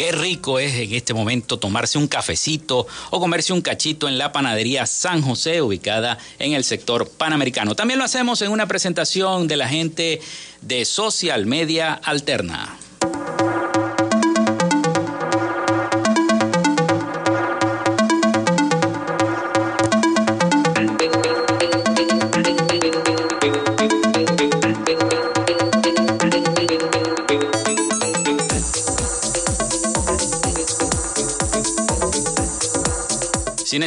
Qué 0.00 0.12
rico 0.12 0.58
es 0.58 0.72
en 0.76 0.94
este 0.94 1.12
momento 1.12 1.58
tomarse 1.58 1.98
un 1.98 2.08
cafecito 2.08 2.86
o 3.10 3.20
comerse 3.20 3.52
un 3.52 3.60
cachito 3.60 4.08
en 4.08 4.16
la 4.16 4.32
panadería 4.32 4.86
San 4.86 5.20
José, 5.20 5.60
ubicada 5.60 6.16
en 6.38 6.54
el 6.54 6.64
sector 6.64 7.06
panamericano. 7.06 7.74
También 7.74 7.98
lo 7.98 8.06
hacemos 8.06 8.40
en 8.40 8.50
una 8.50 8.66
presentación 8.66 9.46
de 9.46 9.58
la 9.58 9.68
gente 9.68 10.22
de 10.62 10.86
Social 10.86 11.44
Media 11.44 11.92
Alterna. 11.92 12.78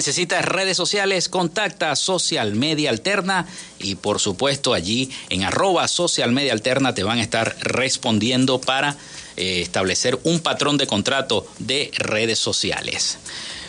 Necesitas 0.04 0.44
redes 0.44 0.76
sociales, 0.76 1.30
contacta 1.30 1.96
Social 1.96 2.56
Media 2.56 2.90
Alterna 2.90 3.48
y 3.80 3.96
por 3.96 4.20
supuesto 4.20 4.74
allí 4.74 5.10
en 5.30 5.46
arroba 5.46 5.88
Social 5.88 6.34
Media 6.34 6.52
Alterna 6.52 6.94
te 6.94 7.04
van 7.04 7.20
a 7.20 7.22
estar 7.22 7.56
respondiendo 7.62 8.60
para 8.60 8.98
eh, 9.38 9.62
establecer 9.62 10.20
un 10.26 10.42
patrón 10.42 10.78
de 10.78 10.88
contrato 10.88 11.48
de 11.60 11.90
redes 11.96 12.38
sociales. 12.38 13.18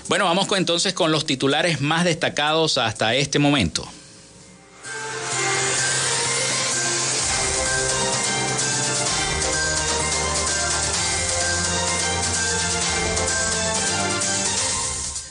Bueno, 0.09 0.25
vamos 0.25 0.49
entonces 0.57 0.93
con 0.93 1.13
los 1.13 1.25
titulares 1.25 1.81
más 1.81 2.05
destacados 2.05 2.79
hasta 2.79 3.15
este 3.15 3.39
momento. 3.39 3.89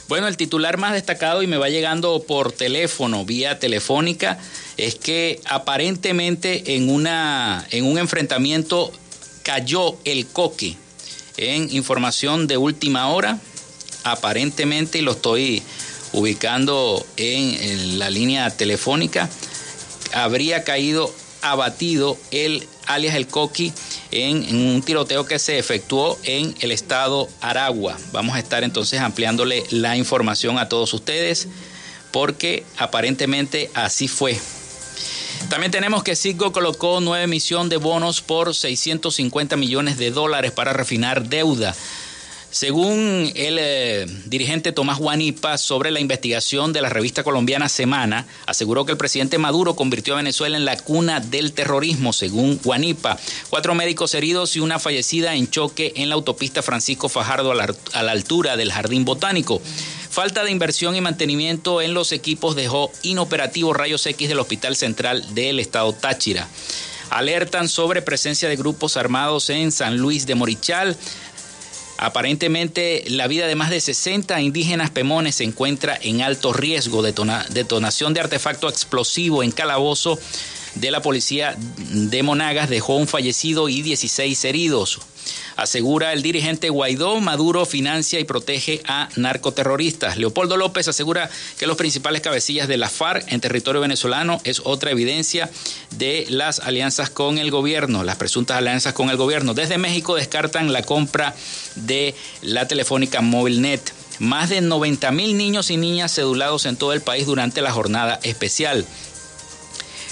Bueno, 0.08 0.28
el 0.28 0.36
titular 0.36 0.76
más 0.76 0.92
destacado 0.92 1.42
y 1.42 1.46
me 1.46 1.56
va 1.56 1.70
llegando 1.70 2.22
por 2.22 2.52
teléfono, 2.52 3.24
vía 3.24 3.58
telefónica, 3.58 4.38
es 4.76 4.96
que 4.96 5.40
aparentemente 5.46 6.76
en, 6.76 6.90
una, 6.90 7.66
en 7.70 7.86
un 7.86 7.98
enfrentamiento 7.98 8.92
cayó 9.42 9.96
el 10.04 10.26
coque. 10.26 10.76
En 11.36 11.74
información 11.74 12.46
de 12.46 12.58
última 12.58 13.08
hora, 13.08 13.38
aparentemente, 14.04 14.98
y 14.98 15.02
lo 15.02 15.12
estoy 15.12 15.62
ubicando 16.12 17.04
en, 17.16 17.98
la 17.98 18.10
línea 18.10 18.50
telefónica, 18.50 19.28
habría 20.12 20.64
caído 20.64 21.12
abatido 21.42 22.16
el 22.30 22.68
alias 22.86 23.14
el 23.14 23.26
Coqui 23.26 23.72
en, 24.10 24.56
un 24.56 24.82
tiroteo 24.82 25.26
que 25.26 25.38
se 25.38 25.58
efectuó 25.58 26.18
en 26.24 26.54
el 26.60 26.72
estado 26.72 27.28
Aragua. 27.40 27.96
Vamos 28.12 28.36
a 28.36 28.38
estar 28.38 28.64
entonces 28.64 29.00
ampliándole 29.00 29.64
la 29.70 29.96
información 29.96 30.58
a 30.58 30.68
todos 30.68 30.92
ustedes 30.94 31.48
porque 32.10 32.64
aparentemente 32.78 33.70
así 33.74 34.08
fue. 34.08 34.38
También 35.48 35.72
tenemos 35.72 36.02
que 36.02 36.16
Citgo 36.16 36.52
colocó 36.52 37.00
nueva 37.00 37.24
emisión 37.24 37.68
de 37.68 37.76
bonos 37.76 38.20
por 38.20 38.54
650 38.54 39.56
millones 39.56 39.98
de 39.98 40.10
dólares 40.10 40.52
para 40.52 40.72
refinar 40.72 41.28
deuda. 41.28 41.74
Según 42.54 43.32
el 43.34 43.58
eh, 43.58 44.06
dirigente 44.26 44.70
Tomás 44.70 45.00
Guanipa 45.00 45.58
sobre 45.58 45.90
la 45.90 45.98
investigación 45.98 46.72
de 46.72 46.82
la 46.82 46.88
revista 46.88 47.24
colombiana 47.24 47.68
Semana, 47.68 48.28
aseguró 48.46 48.84
que 48.84 48.92
el 48.92 48.96
presidente 48.96 49.38
Maduro 49.38 49.74
convirtió 49.74 50.14
a 50.14 50.18
Venezuela 50.18 50.56
en 50.56 50.64
la 50.64 50.76
cuna 50.76 51.18
del 51.18 51.52
terrorismo, 51.52 52.12
según 52.12 52.60
Guanipa. 52.62 53.18
Cuatro 53.50 53.74
médicos 53.74 54.14
heridos 54.14 54.54
y 54.54 54.60
una 54.60 54.78
fallecida 54.78 55.34
en 55.34 55.50
choque 55.50 55.94
en 55.96 56.08
la 56.08 56.14
autopista 56.14 56.62
Francisco 56.62 57.08
Fajardo 57.08 57.50
a 57.50 57.56
la, 57.56 57.74
a 57.92 58.04
la 58.04 58.12
altura 58.12 58.56
del 58.56 58.70
Jardín 58.70 59.04
Botánico. 59.04 59.60
Falta 60.08 60.44
de 60.44 60.52
inversión 60.52 60.94
y 60.94 61.00
mantenimiento 61.00 61.82
en 61.82 61.92
los 61.92 62.12
equipos 62.12 62.54
dejó 62.54 62.92
inoperativo 63.02 63.72
rayos 63.72 64.06
X 64.06 64.28
del 64.28 64.38
Hospital 64.38 64.76
Central 64.76 65.34
del 65.34 65.58
Estado 65.58 65.92
Táchira. 65.92 66.48
Alertan 67.10 67.68
sobre 67.68 68.00
presencia 68.00 68.48
de 68.48 68.56
grupos 68.56 68.96
armados 68.96 69.50
en 69.50 69.72
San 69.72 69.98
Luis 69.98 70.24
de 70.26 70.36
Morichal. 70.36 70.96
Aparentemente, 72.04 73.02
la 73.08 73.26
vida 73.28 73.46
de 73.46 73.54
más 73.54 73.70
de 73.70 73.80
60 73.80 74.38
indígenas 74.42 74.90
pemones 74.90 75.36
se 75.36 75.44
encuentra 75.44 75.98
en 76.02 76.20
alto 76.20 76.52
riesgo. 76.52 77.02
de 77.02 77.14
detonación 77.48 78.12
de 78.12 78.20
artefacto 78.20 78.68
explosivo 78.68 79.42
en 79.42 79.50
calabozo 79.50 80.18
de 80.74 80.90
la 80.90 81.02
policía 81.02 81.56
de 81.58 82.22
Monagas 82.22 82.68
dejó 82.68 82.96
un 82.96 83.06
fallecido 83.06 83.68
y 83.68 83.82
16 83.82 84.44
heridos. 84.44 85.00
Asegura 85.56 86.12
el 86.12 86.22
dirigente 86.22 86.68
Guaidó, 86.68 87.20
Maduro 87.20 87.64
financia 87.64 88.18
y 88.18 88.24
protege 88.24 88.82
a 88.86 89.08
narcoterroristas. 89.16 90.16
Leopoldo 90.16 90.56
López 90.56 90.88
asegura 90.88 91.30
que 91.58 91.66
los 91.66 91.76
principales 91.76 92.22
cabecillas 92.22 92.66
de 92.66 92.76
la 92.76 92.88
FARC 92.88 93.30
en 93.32 93.40
territorio 93.40 93.80
venezolano 93.80 94.40
es 94.44 94.60
otra 94.64 94.90
evidencia 94.90 95.50
de 95.90 96.26
las 96.28 96.58
alianzas 96.58 97.08
con 97.08 97.38
el 97.38 97.50
gobierno, 97.50 98.02
las 98.02 98.16
presuntas 98.16 98.58
alianzas 98.58 98.94
con 98.94 99.10
el 99.10 99.16
gobierno. 99.16 99.54
Desde 99.54 99.78
México 99.78 100.16
descartan 100.16 100.72
la 100.72 100.82
compra 100.82 101.34
de 101.76 102.14
la 102.42 102.66
telefónica 102.66 103.20
MobileNet. 103.20 103.92
Más 104.20 104.48
de 104.48 104.60
90 104.60 105.10
mil 105.10 105.36
niños 105.36 105.70
y 105.70 105.76
niñas 105.76 106.14
cedulados 106.14 106.66
en 106.66 106.76
todo 106.76 106.92
el 106.92 107.00
país 107.00 107.26
durante 107.26 107.62
la 107.62 107.72
jornada 107.72 108.20
especial. 108.22 108.84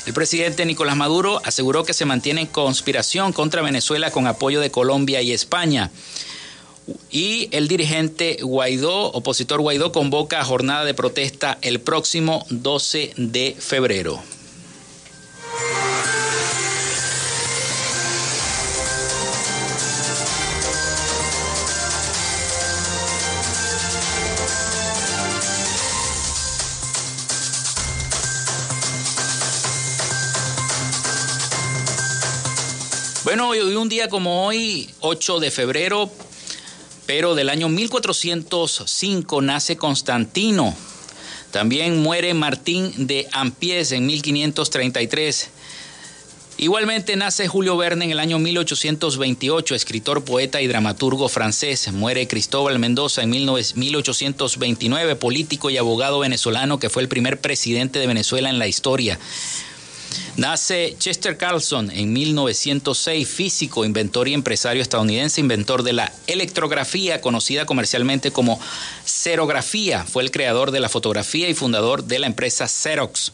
El 0.05 0.15
presidente 0.15 0.67
Nicolás 0.67 0.97
Maduro 0.97 1.41
aseguró 1.45 1.85
que 1.85 1.95
se 1.95 2.05
mantiene 2.05 2.49
conspiración 2.49 3.33
contra 3.33 3.63
Venezuela 3.63 4.11
con 4.11 4.27
apoyo 4.27 4.61
de 4.61 4.71
Colombia 4.71 5.23
y 5.23 5.33
España. 5.33 5.93
Y 7.11 7.49
el 7.53 7.69
dirigente 7.69 8.39
Guaidó, 8.43 9.13
opositor 9.13 9.61
Guaidó, 9.61 9.93
convoca 9.93 10.41
a 10.41 10.45
jornada 10.45 10.85
de 10.85 10.95
protesta 10.95 11.57
el 11.63 11.81
próximo 11.81 12.45
12 12.51 13.13
de 13.17 13.57
febrero. 13.57 14.21
Hoy 33.61 33.75
un 33.75 33.89
día 33.89 34.09
como 34.09 34.47
hoy, 34.47 34.89
8 35.01 35.41
de 35.41 35.51
febrero, 35.51 36.11
pero 37.07 37.35
del 37.35 37.51
año 37.51 37.69
1405 37.69 39.43
nace 39.43 39.77
Constantino. 39.77 40.75
También 41.51 42.03
muere 42.03 42.33
Martín 42.35 42.93
de 43.07 43.29
Ampiés 43.33 43.93
en 43.93 44.07
1533. 44.07 45.51
Igualmente 46.59 47.17
nace 47.17 47.49
Julio 47.49 47.77
Verne 47.77 48.07
en 48.07 48.13
el 48.13 48.21
año 48.21 48.39
1828, 48.39 49.75
escritor, 49.75 50.25
poeta 50.25 50.63
y 50.63 50.67
dramaturgo 50.67 51.29
francés. 51.29 51.93
Muere 51.93 52.29
Cristóbal 52.29 52.79
Mendoza 52.79 53.23
en 53.23 53.31
1829, 53.31 55.17
político 55.17 55.69
y 55.71 55.77
abogado 55.77 56.21
venezolano 56.21 56.79
que 56.79 56.89
fue 56.89 57.03
el 57.03 57.09
primer 57.09 57.41
presidente 57.41 57.99
de 57.99 58.07
Venezuela 58.07 58.49
en 58.49 58.59
la 58.59 58.69
historia. 58.69 59.19
Nace 60.37 60.97
Chester 60.99 61.37
Carlson 61.37 61.91
en 61.91 62.13
1906, 62.13 63.29
físico, 63.29 63.85
inventor 63.85 64.29
y 64.29 64.35
empresario 64.35 64.83
estadounidense, 64.83 65.41
inventor 65.41 65.83
de 65.83 65.93
la 65.93 66.13
electrografía, 66.27 67.21
conocida 67.21 67.67
comercialmente 67.67 68.31
como 68.31 68.61
serografía. 69.05 70.05
Fue 70.05 70.23
el 70.23 70.31
creador 70.31 70.71
de 70.71 70.81
la 70.81 70.89
fotografía 70.89 71.49
y 71.49 71.55
fundador 71.55 72.05
de 72.05 72.19
la 72.19 72.27
empresa 72.27 72.67
Xerox. 72.67 73.33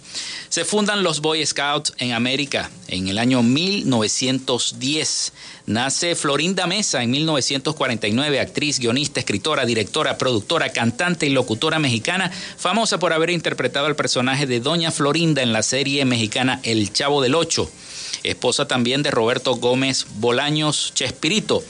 Se 0.49 0.65
fundan 0.65 1.03
los 1.03 1.21
Boy 1.21 1.45
Scouts 1.45 1.93
en 1.99 2.13
América 2.13 2.71
en 2.89 3.09
el 3.09 3.19
año 3.19 3.43
1910. 3.43 5.33
Nace 5.67 6.15
Florinda 6.15 6.67
Mesa 6.67 7.03
en 7.03 7.11
1949, 7.11 8.41
actriz, 8.41 8.79
guionista, 8.79 9.21
escritora, 9.21 9.67
directora, 9.67 10.17
productora, 10.17 10.71
cantante 10.71 11.27
y 11.27 11.31
locutora 11.31 11.79
mexicana, 11.79 12.31
famosa 12.57 12.99
por 12.99 13.13
haber 13.13 13.29
interpretado 13.29 13.87
el 13.87 13.95
personaje 13.95 14.47
de 14.47 14.61
Doña 14.61 14.91
Florinda 14.91 15.43
en 15.43 15.53
la 15.53 15.63
serie 15.63 16.07
mexicana 16.07 16.61
El 16.71 16.93
Chavo 16.93 17.23
del 17.23 17.35
Ocho. 17.35 17.71
Esposa 18.25 18.69
también 18.69 19.03
de 19.03 19.11
Roberto 19.11 19.55
Gómez 19.55 20.05
Bolaños 20.17 20.93
Chespirito. 20.95 21.65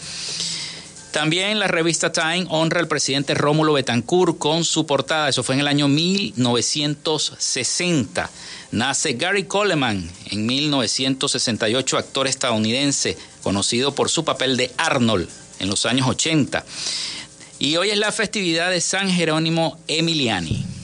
También 1.12 1.60
la 1.60 1.68
revista 1.68 2.10
Time 2.10 2.46
honra 2.48 2.80
al 2.80 2.88
presidente 2.88 3.34
Rómulo 3.34 3.74
Betancourt 3.74 4.38
con 4.38 4.64
su 4.64 4.86
portada, 4.86 5.28
eso 5.28 5.44
fue 5.44 5.54
en 5.54 5.60
el 5.60 5.68
año 5.68 5.86
1960. 5.86 8.28
Nace 8.72 9.12
Gary 9.12 9.44
Coleman 9.44 10.10
en 10.32 10.46
1968, 10.46 11.96
actor 11.96 12.26
estadounidense, 12.26 13.16
conocido 13.44 13.94
por 13.94 14.10
su 14.10 14.24
papel 14.24 14.56
de 14.56 14.72
Arnold 14.78 15.28
en 15.60 15.68
los 15.68 15.86
años 15.86 16.08
80. 16.08 16.64
Y 17.60 17.76
hoy 17.76 17.90
es 17.90 17.98
la 17.98 18.10
festividad 18.10 18.70
de 18.70 18.80
San 18.80 19.08
Jerónimo 19.10 19.78
Emiliani. 19.86 20.77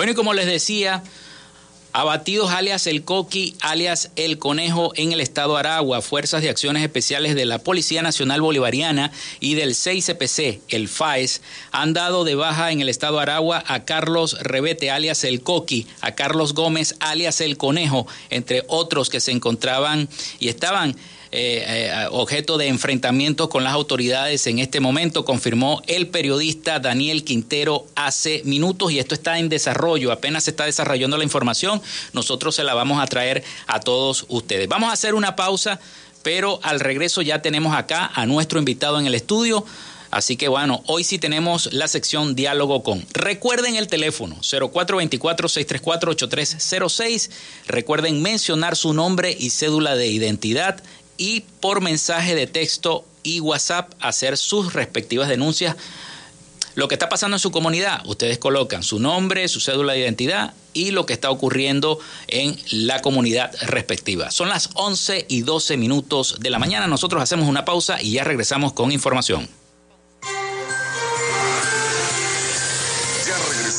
Bueno, 0.00 0.12
y 0.12 0.14
como 0.14 0.32
les 0.32 0.46
decía, 0.46 1.02
abatidos 1.92 2.50
alias 2.52 2.86
el 2.86 3.04
Coqui, 3.04 3.54
alias 3.60 4.10
el 4.16 4.38
Conejo 4.38 4.92
en 4.96 5.12
el 5.12 5.20
estado 5.20 5.58
Aragua, 5.58 6.00
Fuerzas 6.00 6.40
de 6.40 6.48
Acciones 6.48 6.82
Especiales 6.82 7.34
de 7.34 7.44
la 7.44 7.58
Policía 7.58 8.00
Nacional 8.00 8.40
Bolivariana 8.40 9.12
y 9.40 9.56
del 9.56 9.74
6CPC, 9.74 10.60
el 10.70 10.88
FAES, 10.88 11.42
han 11.70 11.92
dado 11.92 12.24
de 12.24 12.34
baja 12.34 12.72
en 12.72 12.80
el 12.80 12.88
estado 12.88 13.20
Aragua 13.20 13.62
a 13.66 13.84
Carlos 13.84 14.38
Rebete, 14.40 14.90
alias 14.90 15.22
el 15.24 15.42
Coqui, 15.42 15.86
a 16.00 16.14
Carlos 16.14 16.54
Gómez, 16.54 16.94
alias 17.00 17.42
el 17.42 17.58
Conejo, 17.58 18.06
entre 18.30 18.64
otros 18.68 19.10
que 19.10 19.20
se 19.20 19.32
encontraban 19.32 20.08
y 20.38 20.48
estaban 20.48 20.96
eh, 21.32 21.64
eh, 21.64 22.08
objeto 22.10 22.58
de 22.58 22.66
enfrentamiento 22.66 23.48
con 23.48 23.62
las 23.62 23.72
autoridades 23.72 24.48
en 24.48 24.58
este 24.58 24.80
momento, 24.80 25.24
confirmó 25.24 25.80
el 25.86 26.08
periodista 26.08 26.80
Daniel 26.80 27.22
Quintero 27.22 27.86
hace 27.94 28.42
minutos 28.44 28.90
y 28.90 28.98
esto 28.98 29.14
está 29.14 29.38
en 29.38 29.48
desarrollo, 29.48 30.10
apenas 30.10 30.44
se 30.44 30.50
está 30.50 30.64
desarrollando 30.64 31.16
la 31.16 31.22
información, 31.22 31.80
nosotros 32.12 32.56
se 32.56 32.64
la 32.64 32.74
vamos 32.74 33.00
a 33.00 33.06
traer 33.06 33.44
a 33.68 33.78
todos 33.78 34.26
ustedes. 34.28 34.66
Vamos 34.66 34.90
a 34.90 34.94
hacer 34.94 35.14
una 35.14 35.36
pausa, 35.36 35.78
pero 36.24 36.58
al 36.64 36.80
regreso 36.80 37.22
ya 37.22 37.42
tenemos 37.42 37.76
acá 37.76 38.10
a 38.12 38.26
nuestro 38.26 38.58
invitado 38.58 38.98
en 38.98 39.06
el 39.06 39.14
estudio. 39.14 39.64
Así 40.10 40.36
que 40.36 40.48
bueno, 40.48 40.82
hoy 40.86 41.04
sí 41.04 41.20
tenemos 41.20 41.72
la 41.72 41.86
sección 41.86 42.34
diálogo 42.34 42.82
con. 42.82 43.06
Recuerden 43.12 43.76
el 43.76 43.86
teléfono 43.86 44.34
0424-634-8306. 44.40 47.30
Recuerden 47.68 48.20
mencionar 48.20 48.74
su 48.74 48.92
nombre 48.92 49.36
y 49.38 49.50
cédula 49.50 49.94
de 49.94 50.08
identidad 50.08 50.82
y 51.20 51.42
por 51.60 51.82
mensaje 51.82 52.34
de 52.34 52.46
texto 52.46 53.04
y 53.22 53.40
WhatsApp 53.40 53.92
hacer 54.00 54.38
sus 54.38 54.72
respectivas 54.72 55.28
denuncias. 55.28 55.76
Lo 56.76 56.88
que 56.88 56.94
está 56.94 57.10
pasando 57.10 57.36
en 57.36 57.40
su 57.40 57.50
comunidad, 57.50 58.00
ustedes 58.06 58.38
colocan 58.38 58.82
su 58.82 58.98
nombre, 58.98 59.46
su 59.48 59.60
cédula 59.60 59.92
de 59.92 59.98
identidad 59.98 60.54
y 60.72 60.92
lo 60.92 61.04
que 61.04 61.12
está 61.12 61.30
ocurriendo 61.30 61.98
en 62.26 62.56
la 62.70 63.02
comunidad 63.02 63.54
respectiva. 63.60 64.30
Son 64.30 64.48
las 64.48 64.70
11 64.72 65.26
y 65.28 65.42
12 65.42 65.76
minutos 65.76 66.36
de 66.40 66.48
la 66.48 66.58
mañana. 66.58 66.86
Nosotros 66.86 67.22
hacemos 67.22 67.46
una 67.50 67.66
pausa 67.66 68.00
y 68.00 68.12
ya 68.12 68.24
regresamos 68.24 68.72
con 68.72 68.90
información. 68.90 69.46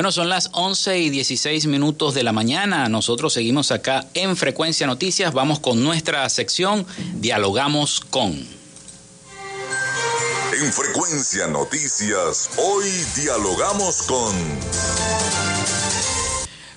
Bueno, 0.00 0.12
son 0.12 0.30
las 0.30 0.48
11 0.52 0.98
y 0.98 1.10
16 1.10 1.66
minutos 1.66 2.14
de 2.14 2.22
la 2.22 2.32
mañana. 2.32 2.88
Nosotros 2.88 3.34
seguimos 3.34 3.70
acá 3.70 4.06
en 4.14 4.34
Frecuencia 4.34 4.86
Noticias. 4.86 5.34
Vamos 5.34 5.60
con 5.60 5.84
nuestra 5.84 6.26
sección 6.30 6.86
Dialogamos 7.16 8.00
con. 8.00 8.30
En 10.58 10.72
Frecuencia 10.72 11.48
Noticias, 11.48 12.48
hoy 12.56 12.86
dialogamos 13.14 14.00
con... 14.04 14.34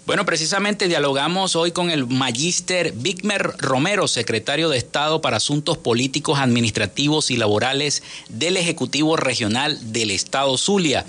Bueno, 0.06 0.26
precisamente 0.26 0.90
dialogamos 0.90 1.56
hoy 1.56 1.72
con 1.72 1.92
el 1.92 2.06
magíster 2.06 2.92
Bigmer 2.92 3.54
Romero, 3.58 4.10
secretario 4.10 4.68
de 4.68 4.78
Estado 4.78 5.22
para 5.22 5.38
Asuntos 5.38 5.78
Políticos, 5.78 6.40
Administrativos 6.40 7.32
y 7.32 7.38
Laborales 7.38 8.04
del 8.28 8.58
Ejecutivo 8.58 9.16
Regional 9.16 9.94
del 9.94 10.12
Estado 10.12 10.58
Zulia. 10.58 11.06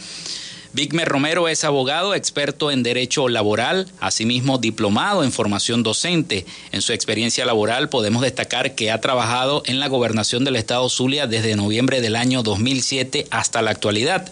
Vigmer 0.74 1.08
Romero 1.08 1.46
es 1.46 1.62
abogado, 1.62 2.16
experto 2.16 2.72
en 2.72 2.82
derecho 2.82 3.28
laboral, 3.28 3.86
asimismo 4.00 4.58
diplomado 4.58 5.22
en 5.22 5.30
formación 5.30 5.84
docente. 5.84 6.46
En 6.72 6.82
su 6.82 6.92
experiencia 6.92 7.46
laboral 7.46 7.88
podemos 7.88 8.22
destacar 8.22 8.74
que 8.74 8.90
ha 8.90 9.00
trabajado 9.00 9.62
en 9.66 9.78
la 9.78 9.86
gobernación 9.86 10.42
del 10.42 10.56
estado 10.56 10.88
Zulia 10.88 11.28
desde 11.28 11.54
noviembre 11.54 12.00
del 12.00 12.16
año 12.16 12.42
2007 12.42 13.28
hasta 13.30 13.62
la 13.62 13.70
actualidad. 13.70 14.28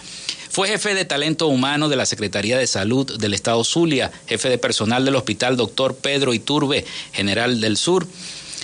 Fue 0.51 0.67
jefe 0.67 0.97
de 0.97 1.05
talento 1.05 1.47
humano 1.47 1.89
de 1.89 1.95
la 1.95 2.07
Secretaría 2.07 2.59
de 2.59 2.67
Salud 2.67 3.21
del 3.21 3.35
Estado 3.35 3.63
Zulia, 3.63 4.11
jefe 4.27 4.49
de 4.49 4.59
personal 4.59 5.05
del 5.05 5.15
Hospital 5.15 5.57
Doctor 5.57 5.95
Pedro 5.95 6.35
Iturbe, 6.35 6.85
General 7.13 7.61
del 7.61 7.77
Sur 7.77 8.09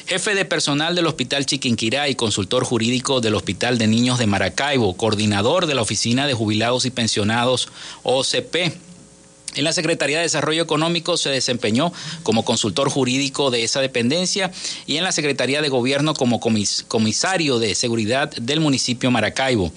jefe 0.08 0.34
de 0.34 0.46
personal 0.46 0.94
del 0.94 1.06
Hospital 1.06 1.44
Chiquinquirá 1.44 2.08
y 2.08 2.14
consultor 2.14 2.64
jurídico 2.64 3.20
del 3.20 3.34
Hospital 3.34 3.76
de 3.76 3.86
Niños 3.86 4.18
de 4.18 4.26
Maracaibo, 4.26 4.96
coordinador 4.96 5.66
de 5.66 5.74
la 5.74 5.82
Oficina 5.82 6.26
de 6.26 6.32
Jubilados 6.32 6.86
y 6.86 6.90
Pensionados 6.90 7.68
OCP. 8.04 8.72
En 9.56 9.64
la 9.64 9.72
Secretaría 9.74 10.16
de 10.16 10.22
Desarrollo 10.22 10.62
Económico 10.62 11.18
se 11.18 11.28
desempeñó 11.28 11.92
como 12.22 12.46
consultor 12.46 12.88
jurídico 12.88 13.50
de 13.50 13.64
esa 13.64 13.82
dependencia 13.82 14.50
y 14.86 14.96
en 14.96 15.04
la 15.04 15.12
Secretaría 15.12 15.60
de 15.60 15.68
Gobierno 15.68 16.14
como 16.14 16.40
comisario 16.40 17.58
de 17.58 17.74
Seguridad 17.74 18.30
del 18.30 18.60
municipio 18.60 19.10
Maracaibo. 19.10 19.70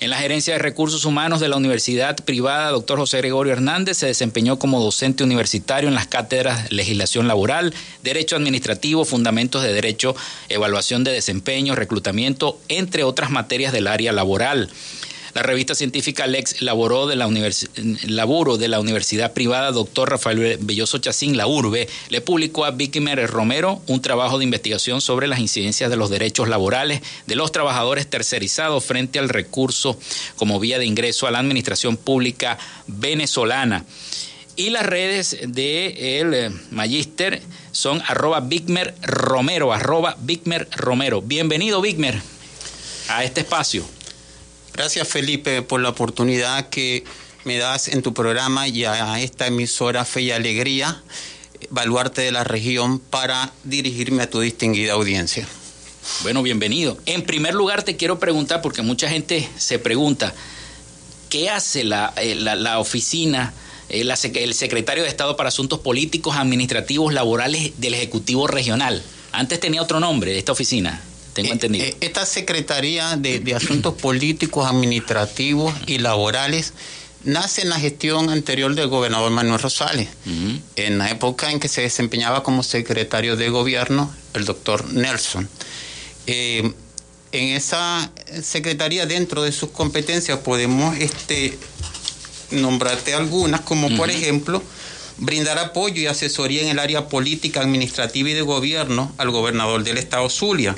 En 0.00 0.08
la 0.08 0.16
gerencia 0.16 0.54
de 0.54 0.58
recursos 0.58 1.04
humanos 1.04 1.40
de 1.40 1.48
la 1.48 1.58
Universidad 1.58 2.16
Privada, 2.24 2.70
doctor 2.70 2.98
José 2.98 3.18
Gregorio 3.18 3.52
Hernández 3.52 3.98
se 3.98 4.06
desempeñó 4.06 4.58
como 4.58 4.82
docente 4.82 5.24
universitario 5.24 5.90
en 5.90 5.94
las 5.94 6.06
cátedras 6.06 6.72
Legislación 6.72 7.28
Laboral, 7.28 7.74
Derecho 8.02 8.36
Administrativo, 8.36 9.04
Fundamentos 9.04 9.62
de 9.62 9.74
Derecho, 9.74 10.16
Evaluación 10.48 11.04
de 11.04 11.12
Desempeño, 11.12 11.74
Reclutamiento, 11.74 12.58
entre 12.68 13.04
otras 13.04 13.30
materias 13.30 13.74
del 13.74 13.88
área 13.88 14.10
laboral. 14.12 14.70
La 15.34 15.42
revista 15.42 15.74
científica 15.74 16.26
Lex 16.26 16.60
Laboró 16.62 17.06
de 17.06 17.16
la 17.16 17.28
Laburo 18.06 18.56
de 18.56 18.68
la 18.68 18.80
Universidad 18.80 19.32
Privada 19.32 19.70
Dr. 19.70 20.10
Rafael 20.10 20.58
Belloso 20.60 20.98
Chacín, 20.98 21.36
la 21.36 21.46
URBE, 21.46 21.88
le 22.08 22.20
publicó 22.20 22.64
a 22.64 22.72
Mérez 23.00 23.30
Romero 23.30 23.80
un 23.86 24.02
trabajo 24.02 24.38
de 24.38 24.44
investigación 24.44 25.00
sobre 25.00 25.28
las 25.28 25.38
incidencias 25.38 25.90
de 25.90 25.96
los 25.96 26.10
derechos 26.10 26.48
laborales 26.48 27.00
de 27.26 27.36
los 27.36 27.52
trabajadores 27.52 28.08
tercerizados 28.08 28.84
frente 28.84 29.18
al 29.18 29.28
recurso 29.28 29.98
como 30.36 30.58
vía 30.58 30.78
de 30.78 30.86
ingreso 30.86 31.26
a 31.26 31.30
la 31.30 31.38
administración 31.38 31.96
pública 31.96 32.58
venezolana. 32.86 33.84
Y 34.56 34.70
las 34.70 34.84
redes 34.84 35.38
de 35.46 35.94
eh, 35.96 36.50
Magister 36.70 37.40
son 37.72 38.02
arroba 38.06 38.40
Bigmer 38.40 38.94
Romero, 39.00 39.72
arroba 39.72 40.16
Bigmer 40.20 40.68
Romero. 40.76 41.22
Bienvenido, 41.22 41.80
Bigmer, 41.80 42.20
a 43.08 43.24
este 43.24 43.40
espacio. 43.40 43.84
Gracias 44.74 45.08
Felipe 45.08 45.62
por 45.62 45.80
la 45.80 45.90
oportunidad 45.90 46.68
que 46.68 47.04
me 47.44 47.58
das 47.58 47.88
en 47.88 48.02
tu 48.02 48.14
programa 48.14 48.68
y 48.68 48.84
a 48.84 49.20
esta 49.20 49.46
emisora 49.46 50.04
Fe 50.04 50.22
y 50.22 50.30
Alegría, 50.30 51.02
Baluarte 51.68 52.22
de 52.22 52.32
la 52.32 52.42
región, 52.42 52.98
para 52.98 53.52
dirigirme 53.64 54.22
a 54.22 54.30
tu 54.30 54.40
distinguida 54.40 54.94
audiencia. 54.94 55.46
Bueno, 56.22 56.42
bienvenido. 56.42 56.96
En 57.04 57.22
primer 57.22 57.54
lugar 57.54 57.82
te 57.82 57.96
quiero 57.96 58.18
preguntar, 58.18 58.62
porque 58.62 58.82
mucha 58.82 59.08
gente 59.08 59.46
se 59.58 59.78
pregunta, 59.78 60.34
¿qué 61.28 61.50
hace 61.50 61.84
la, 61.84 62.14
eh, 62.16 62.34
la, 62.34 62.78
oficina, 62.78 63.52
eh, 63.90 64.00
el 64.00 64.54
secretario 64.54 65.02
de 65.02 65.08
Estado 65.10 65.36
para 65.36 65.50
Asuntos 65.50 65.80
Políticos, 65.80 66.36
Administrativos, 66.36 67.12
Laborales 67.12 67.72
del 67.76 67.94
Ejecutivo 67.94 68.46
Regional? 68.46 69.02
Antes 69.32 69.60
tenía 69.60 69.82
otro 69.82 70.00
nombre 70.00 70.38
esta 70.38 70.52
oficina 70.52 71.02
tengo 71.32 71.48
eh, 71.48 71.52
entendido. 71.52 71.84
Eh, 71.84 71.96
esta 72.00 72.26
Secretaría 72.26 73.16
de, 73.16 73.54
Asuntos 73.54 73.94
Políticos, 73.94 74.66
Administrativos 74.66 75.74
y 75.86 75.98
Laborales 75.98 76.72
nace 77.24 77.62
en 77.62 77.68
la 77.68 77.78
gestión 77.78 78.30
anterior 78.30 78.74
del 78.74 78.88
gobernador 78.88 79.30
Manuel 79.30 79.60
Rosales, 79.60 80.08
en 80.76 80.98
la 80.98 81.10
época 81.10 81.50
en 81.50 81.60
que 81.60 81.68
se 81.68 81.82
desempeñaba 81.82 82.42
como 82.42 82.62
secretario 82.62 83.36
de 83.36 83.50
gobierno 83.50 84.10
el 84.32 84.44
doctor 84.46 84.90
Nelson. 84.92 85.48
Eh, 86.26 86.72
en 87.32 87.48
esa 87.50 88.10
secretaría, 88.42 89.06
dentro 89.06 89.42
de 89.42 89.52
sus 89.52 89.70
competencias, 89.70 90.38
podemos 90.38 90.96
este, 90.96 91.56
nombrarte 92.50 93.14
algunas, 93.14 93.60
como 93.60 93.94
por 93.96 94.10
ejemplo, 94.10 94.62
brindar 95.18 95.58
apoyo 95.58 96.02
y 96.02 96.06
asesoría 96.06 96.62
en 96.62 96.68
el 96.68 96.78
área 96.78 97.08
política, 97.08 97.60
administrativa 97.60 98.30
y 98.30 98.34
de 98.34 98.42
gobierno 98.42 99.12
al 99.18 99.30
gobernador 99.30 99.84
del 99.84 99.98
estado 99.98 100.28
Zulia, 100.28 100.76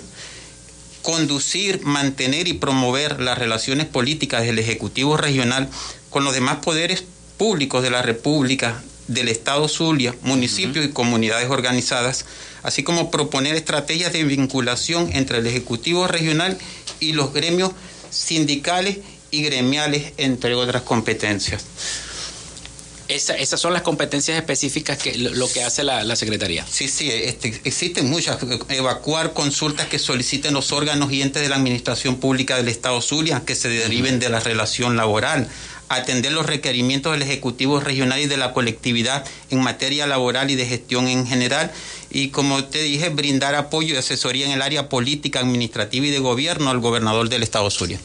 conducir, 1.03 1.83
mantener 1.83 2.49
y 2.49 2.55
promover 2.55 3.21
las 3.21 3.39
relaciones 3.39 3.87
políticas 3.87 4.43
del 4.43 4.59
Ejecutivo 4.59 5.17
Regional 5.17 5.69
con 6.11 6.25
los 6.25 6.35
demás 6.35 6.59
poderes 6.59 7.05
públicos 7.37 7.83
de 7.83 7.91
la 7.91 8.03
República, 8.03 8.83
del 9.09 9.29
Estado 9.29 9.69
Zulia, 9.69 10.15
municipios 10.23 10.85
y 10.85 10.91
comunidades 10.91 11.51
organizadas, 11.51 12.25
así 12.63 12.83
como 12.83 13.11
proponer 13.11 13.57
estrategias 13.57 14.13
de 14.13 14.25
vinculación 14.25 15.11
entre 15.13 15.39
el 15.39 15.47
Ejecutivo 15.47 16.07
Regional 16.07 16.57
y 17.01 17.13
los 17.13 17.33
gremios 17.33 17.73
sindicales 18.11 18.99
y 19.31 19.43
gremiales, 19.43 20.13
entre 20.19 20.55
otras 20.55 20.83
competencias. 20.83 21.65
Esas 23.15 23.61
son 23.61 23.73
las 23.73 23.83
competencias 23.83 24.37
específicas 24.37 24.99
que 24.99 25.17
lo, 25.17 25.51
que 25.51 25.63
hace 25.63 25.85
la, 25.85 26.17
Secretaría. 26.17 26.67
Sí, 26.71 26.89
sí, 26.89 27.11
este, 27.11 27.61
existen 27.65 28.09
muchas. 28.09 28.39
Evacuar 28.69 29.33
consultas 29.33 29.87
que 29.89 29.99
soliciten 29.99 30.55
los 30.55 30.73
órganos 30.73 31.13
y 31.13 31.23
entes 31.23 31.43
de 31.43 31.49
la 31.49 31.57
Administración 31.57 32.17
Pública 32.17 32.57
del 32.57 32.69
Estado 32.69 33.01
Zulia 33.01 33.43
que 33.45 33.55
se 33.55 33.69
deriven 33.69 34.19
de 34.19 34.29
la 34.29 34.41
relación 34.41 34.97
laboral 34.97 35.49
atender 35.97 36.33
los 36.33 36.47
requerimientos 36.47 37.13
del 37.13 37.23
Ejecutivo 37.23 37.81
Regional 37.81 38.21
y 38.21 38.27
de 38.27 38.37
la 38.37 38.53
colectividad 38.53 39.25
en 39.51 39.61
materia 39.61 40.07
laboral 40.07 40.51
y 40.51 40.55
de 40.55 40.67
gestión 40.67 41.09
en 41.09 41.27
general. 41.27 41.71
Y 42.11 42.29
como 42.29 42.65
te 42.65 42.83
dije, 42.83 43.09
brindar 43.11 43.55
apoyo 43.55 43.95
y 43.95 43.99
asesoría 43.99 44.47
en 44.47 44.53
el 44.53 44.63
área 44.63 44.89
política, 44.89 45.41
administrativa 45.41 46.07
y 46.07 46.11
de 46.11 46.19
gobierno 46.19 46.71
al 46.71 46.79
gobernador 46.79 47.29
del 47.29 47.43
Estado 47.43 47.71
Zulia. 47.71 48.01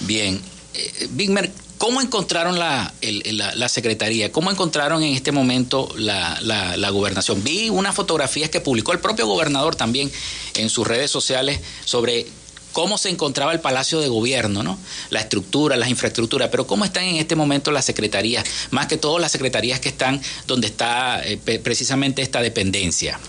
Bien. 0.00 0.40
Eh, 0.74 1.08
Bigmer, 1.10 1.50
¿cómo 1.84 2.00
encontraron 2.00 2.58
la, 2.58 2.94
la, 3.02 3.68
Secretaría? 3.68 4.32
¿Cómo 4.32 4.50
encontraron 4.50 5.02
en 5.02 5.12
este 5.12 5.32
momento 5.32 5.92
la, 5.98 6.40
la, 6.40 6.88
gobernación? 6.88 7.44
Vi 7.44 7.68
unas 7.68 7.94
fotografías 7.94 8.48
que 8.48 8.62
publicó 8.62 8.92
el 8.92 9.00
propio 9.00 9.26
gobernador 9.26 9.76
también 9.76 10.10
en 10.54 10.70
sus 10.70 10.88
redes 10.88 11.10
sociales 11.10 11.60
sobre 11.84 12.26
cómo 12.72 12.96
se 12.96 13.10
encontraba 13.10 13.52
el 13.52 13.60
Palacio 13.60 14.00
de 14.00 14.08
Gobierno, 14.08 14.62
¿no? 14.62 14.78
La 15.10 15.20
estructura, 15.20 15.76
las 15.76 15.90
infraestructuras, 15.90 16.48
pero 16.48 16.66
cómo 16.66 16.86
están 16.86 17.04
en 17.04 17.16
este 17.16 17.36
momento 17.36 17.70
las 17.70 17.84
secretarías, 17.84 18.46
más 18.70 18.86
que 18.86 18.96
todo 18.96 19.18
las 19.18 19.32
secretarías 19.32 19.78
que 19.78 19.90
están 19.90 20.22
donde 20.46 20.68
está 20.68 21.22
eh, 21.22 21.36
precisamente 21.36 22.22
esta 22.22 22.40
dependencia. 22.40 23.20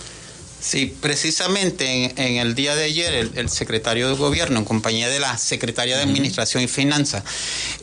Sí, 0.59 0.95
precisamente 0.99 2.13
en, 2.15 2.37
el 2.37 2.55
día 2.55 2.75
de 2.75 2.85
ayer 2.85 3.29
el, 3.35 3.49
secretario 3.49 4.09
de 4.09 4.15
Gobierno, 4.15 4.59
en 4.59 4.65
compañía 4.65 5.09
de 5.09 5.19
la 5.19 5.37
Secretaría 5.37 5.97
de 5.97 6.03
Administración 6.03 6.63
y 6.63 6.67
Finanzas, 6.67 7.23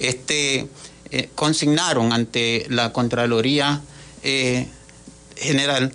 este, 0.01 0.67
eh, 1.11 1.29
consignaron 1.35 2.13
ante 2.13 2.67
la 2.69 2.93
Contraloría 2.93 3.83
eh, 4.25 4.67
General 5.37 5.93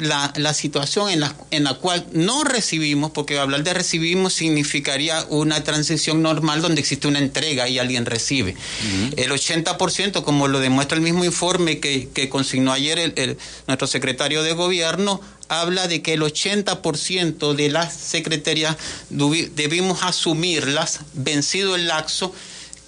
la, 0.00 0.32
la, 0.36 0.54
situación 0.54 1.10
en 1.10 1.20
la, 1.20 1.34
en 1.50 1.64
la 1.64 1.74
cual 1.74 2.06
no 2.12 2.44
recibimos, 2.44 3.10
porque 3.10 3.38
hablar 3.38 3.62
de 3.62 3.74
recibimos 3.74 4.32
significaría 4.32 5.24
una 5.28 5.62
transición 5.62 6.22
normal 6.22 6.62
donde 6.62 6.80
existe 6.80 7.08
una 7.08 7.18
entrega 7.18 7.68
y 7.68 7.78
alguien 7.78 8.06
recibe. 8.06 8.56
El 9.16 9.30
80%, 9.30 10.22
como 10.22 10.48
lo 10.48 10.60
demuestra 10.60 10.96
el 10.96 11.02
mismo 11.02 11.24
informe 11.24 11.80
que, 11.80 12.08
que 12.08 12.28
consignó 12.28 12.72
ayer 12.72 12.98
el, 12.98 13.38
nuestro 13.66 13.86
secretario 13.86 14.42
de 14.42 14.52
gobierno, 14.52 15.20
habla 15.48 15.88
de 15.88 16.00
que 16.00 16.14
el 16.14 16.22
80% 16.22 17.54
de 17.54 17.70
las 17.70 17.92
secretarías 17.94 18.76
debimos 19.08 20.02
asumirlas 20.02 21.00
vencido 21.14 21.74
el 21.74 21.88
laxo 21.88 22.32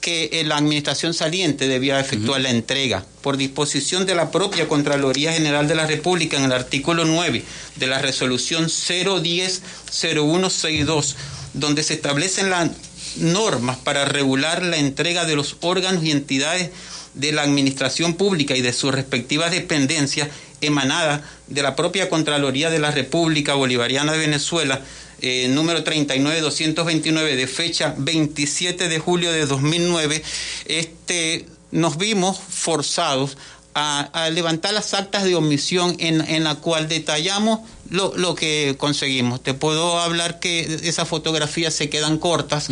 que 0.02 0.28
eh, 0.32 0.44
la 0.44 0.58
administración 0.58 1.14
saliente 1.14 1.66
debía 1.68 2.00
efectuar 2.00 2.42
la 2.42 2.50
entrega 2.50 3.06
por 3.22 3.38
disposición 3.38 4.04
de 4.04 4.16
la 4.16 4.32
propia 4.32 4.66
Contraloría 4.68 5.32
General 5.32 5.68
de 5.68 5.76
la 5.76 5.86
República 5.86 6.36
en 6.36 6.44
el 6.44 6.52
artículo 6.52 7.06
9 7.06 7.42
de 7.76 7.86
la 7.86 8.00
resolución 8.00 8.66
010-0162, 8.66 11.14
donde 11.54 11.84
se 11.84 11.94
establecen 11.94 12.50
las 12.50 12.72
normas 13.16 13.78
para 13.78 14.04
regular 14.04 14.62
la 14.62 14.76
entrega 14.76 15.24
de 15.24 15.36
los 15.36 15.56
órganos 15.60 16.04
y 16.04 16.10
entidades 16.10 16.70
de 17.14 17.30
la 17.30 17.42
administración 17.42 18.14
pública 18.14 18.56
y 18.56 18.60
de 18.60 18.72
sus 18.72 18.92
respectivas 18.92 19.52
dependencias 19.52 20.30
emanadas 20.60 21.20
de 21.46 21.62
la 21.62 21.76
propia 21.76 22.08
Contraloría 22.08 22.70
de 22.70 22.80
la 22.80 22.90
República 22.90 23.54
Bolivariana 23.54 24.10
de 24.12 24.18
Venezuela 24.18 24.80
eh, 25.22 25.48
número 25.48 25.84
39229 25.84 27.36
de 27.36 27.46
fecha 27.46 27.94
27 27.96 28.88
de 28.88 28.98
julio 28.98 29.32
de 29.32 29.46
2009, 29.46 30.22
este, 30.66 31.46
nos 31.70 31.96
vimos 31.96 32.38
forzados 32.38 33.38
a, 33.74 34.28
levantar 34.30 34.74
las 34.74 34.92
actas 34.94 35.24
de 35.24 35.34
omisión 35.34 35.96
en, 35.98 36.20
en 36.28 36.44
la 36.44 36.56
cual 36.56 36.88
detallamos 36.88 37.60
lo, 37.88 38.12
lo, 38.16 38.34
que 38.34 38.74
conseguimos. 38.78 39.42
Te 39.42 39.54
puedo 39.54 39.98
hablar 39.98 40.40
que 40.40 40.60
esas 40.82 41.08
fotografías 41.08 41.74
se 41.74 41.88
quedan 41.88 42.18
cortas. 42.18 42.68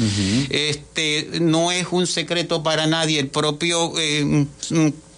este, 0.51 1.29
no 1.41 1.73
es 1.73 1.87
un 1.91 2.07
secreto 2.07 2.63
para 2.63 2.87
nadie. 2.87 3.21
El 3.21 3.29
propio 3.29 3.93
eh, 3.99 4.47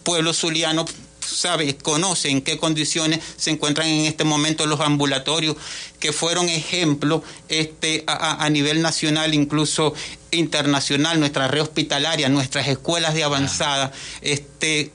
pueblo 0.02 0.32
zuliano 0.32 0.84
sabe, 1.32 1.76
conoce 1.76 2.28
en 2.28 2.42
qué 2.42 2.58
condiciones 2.58 3.20
se 3.36 3.50
encuentran 3.50 3.88
en 3.88 4.06
este 4.06 4.24
momento 4.24 4.66
los 4.66 4.80
ambulatorios, 4.80 5.56
que 5.98 6.12
fueron 6.12 6.48
ejemplo 6.48 7.22
este, 7.48 8.04
a, 8.06 8.48
nivel 8.50 8.82
nacional, 8.82 9.34
incluso 9.34 9.94
internacional, 10.32 11.20
nuestra 11.20 11.46
red 11.46 11.62
hospitalaria, 11.62 12.28
nuestras 12.28 12.66
escuelas 12.68 13.14
de 13.14 13.22
avanzada, 13.22 13.92
este, 14.20 14.90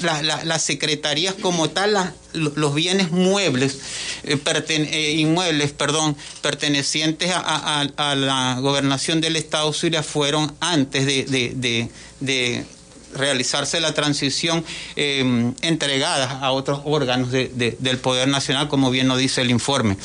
las 0.00 0.62
secretarías 0.62 1.34
como 1.34 1.68
tal, 1.68 2.14
los 2.32 2.74
bienes 2.74 3.10
muebles, 3.10 3.78
eh, 4.22 4.38
eh, 4.68 5.12
inmuebles, 5.18 5.72
perdón, 5.72 6.16
pertenecientes 6.40 7.30
a, 7.34 8.14
la 8.16 8.58
gobernación 8.60 9.20
del 9.20 9.36
Estado 9.36 9.72
Siria 9.72 10.02
fueron 10.02 10.54
antes 10.60 11.04
de 11.06 11.88
realizarse 13.14 13.80
la 13.80 13.94
transición 13.94 14.64
eh, 14.96 15.52
entregadas 15.62 16.42
a 16.42 16.50
otros 16.50 16.80
órganos 16.84 17.30
del 17.30 17.98
Poder 17.98 18.28
Nacional, 18.28 18.68
como 18.68 18.90
bien 18.90 19.08
nos 19.08 19.18
dice 19.18 19.40
el 19.40 19.50
informe. 19.50 19.96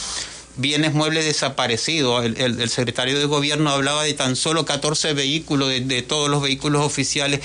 Bienes 0.55 0.93
muebles 0.93 1.25
desaparecidos. 1.25 2.25
El, 2.25 2.69
secretario 2.69 3.17
de 3.17 3.25
Gobierno 3.25 3.71
hablaba 3.71 4.03
de 4.03 4.13
tan 4.13 4.35
solo 4.35 4.65
14 4.65 5.13
vehículos, 5.13 5.69
de, 5.69 6.01
todos 6.03 6.29
los 6.29 6.41
vehículos 6.41 6.85
oficiales 6.85 7.41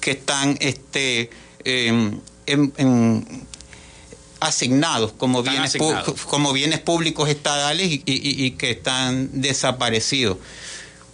que 0.00 0.12
están 0.12 0.56
este, 0.60 1.30
em, 1.64 2.20
asignados 4.40 5.12
como 5.12 5.42
bienes, 5.42 5.76
como 6.26 6.52
bienes 6.52 6.80
públicos 6.80 7.28
estadales 7.28 7.88
y, 8.04 8.50
que 8.52 8.70
están 8.70 9.40
desaparecidos. 9.40 10.38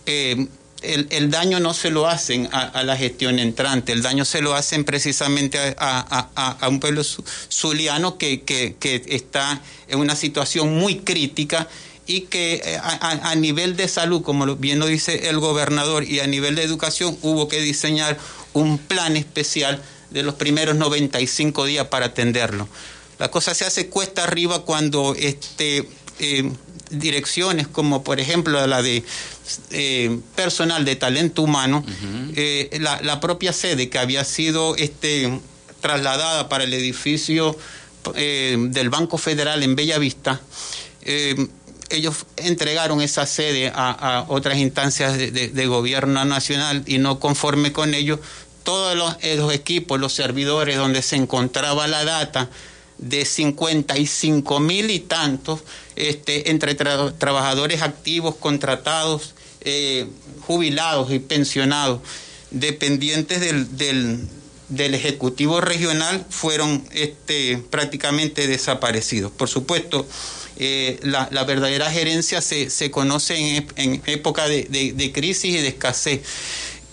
Eh, 0.07 0.47
el, 0.83 1.31
daño 1.31 1.61
no 1.61 1.75
se 1.75 1.91
lo 1.91 2.09
hacen 2.09 2.49
a, 2.53 2.83
la 2.83 2.97
gestión 2.97 3.39
entrante, 3.39 3.93
el 3.93 4.03
daño 4.03 4.25
se 4.25 4.41
lo 4.41 4.55
hacen 4.55 4.85
precisamente 4.85 5.75
a, 5.79 6.69
un 6.69 6.81
pueblo 6.81 7.03
zuliano 7.05 8.19
que, 8.19 8.77
está 9.09 9.61
en 9.89 9.99
una 9.99 10.17
situación 10.17 10.77
muy 10.77 10.99
crítica 10.99 11.69
y 12.07 12.23
que 12.23 12.63
eh, 12.65 12.79
a, 12.81 13.35
nivel 13.35 13.77
de 13.77 13.89
salud, 13.89 14.23
como 14.23 14.57
bien 14.57 14.79
lo 14.79 14.87
dice 14.87 15.29
el 15.29 15.39
gobernador, 15.39 16.05
y 16.05 16.21
a 16.21 16.27
nivel 16.27 16.55
de 16.55 16.63
educación 16.63 17.19
hubo 17.23 17.49
que 17.49 17.61
diseñar 17.61 18.17
un 18.53 18.79
plan 18.79 19.17
especial 19.17 19.83
de 20.11 20.23
los 20.23 20.35
primeros 20.35 20.77
95 20.77 21.65
días 21.65 21.89
para 21.89 22.07
atenderlo. 22.07 22.69
La 23.19 23.31
cosa 23.31 23.55
se 23.55 23.65
hace 23.65 23.89
cuesta 23.89 24.25
arriba 24.25 24.65
cuando 24.65 25.15
este, 25.19 25.89
eh, 26.19 26.51
direcciones 26.91 27.67
como 27.67 28.03
por 28.05 28.21
ejemplo 28.21 28.67
la 28.67 28.83
de 28.83 29.05
eh, 29.71 30.19
personal 30.35 30.85
de 30.85 30.97
talento 30.97 31.43
humano, 31.43 31.85
eh, 32.35 32.79
la, 32.81 33.21
propia 33.21 33.53
sede 33.53 33.89
que 33.89 33.99
había 33.99 34.25
sido 34.25 34.77
este, 34.77 35.41
trasladada 35.81 36.49
para 36.49 36.65
el 36.65 36.75
edificio 36.75 37.57
eh, 38.15 38.57
del 38.59 38.91
Banco 38.91 39.19
Federal 39.19 39.63
en 39.63 39.77
Bella 39.77 39.99
Vista, 39.99 40.41
ellos 41.89 42.27
entregaron 42.37 43.01
esa 43.01 43.27
sede 43.27 43.71
a, 43.73 44.25
otras 44.27 44.59
instancias 44.59 45.17
de, 45.17 45.67
gobierno 45.67 46.25
nacional 46.25 46.83
y 46.87 46.99
no 46.99 47.21
conforme 47.21 47.73
con 47.73 47.95
ello, 47.95 48.19
todos 48.65 48.97
los, 48.97 49.17
los 49.37 49.55
equipos, 49.55 50.01
los 50.01 50.13
servidores 50.13 50.77
donde 50.77 51.03
se 51.03 51.15
encontraba 51.15 51.87
la 51.87 52.05
data, 52.05 52.51
de 52.99 53.25
55 53.25 54.61
mil 54.61 54.91
y 54.91 55.01
tantos 55.01 55.61
este, 55.97 56.51
entre 56.51 56.75
trabajadores 56.75 57.83
activos, 57.83 58.35
contratados, 58.37 59.35
eh, 59.63 60.07
jubilados 60.47 61.13
y 61.13 61.19
pensionados, 61.19 62.01
dependientes 62.51 63.41
del, 63.41 63.77
del, 64.69 64.95
Ejecutivo 64.95 65.61
Regional, 65.61 66.25
fueron 66.31 66.85
este, 66.93 67.59
prácticamente 67.71 68.47
desaparecidos. 68.47 69.33
Por 69.33 69.49
supuesto, 69.49 70.07
eh, 70.57 70.99
la, 71.03 71.45
verdadera 71.45 71.91
gerencia 71.91 72.41
se, 72.41 72.71
se 72.71 72.91
conoce 72.91 73.57
en, 73.57 73.67
en 73.77 74.03
época 74.07 74.49
de, 74.49 74.65
de, 74.95 75.13
crisis 75.13 75.57
y 75.57 75.59
de 75.59 75.69
escasez. 75.69 76.21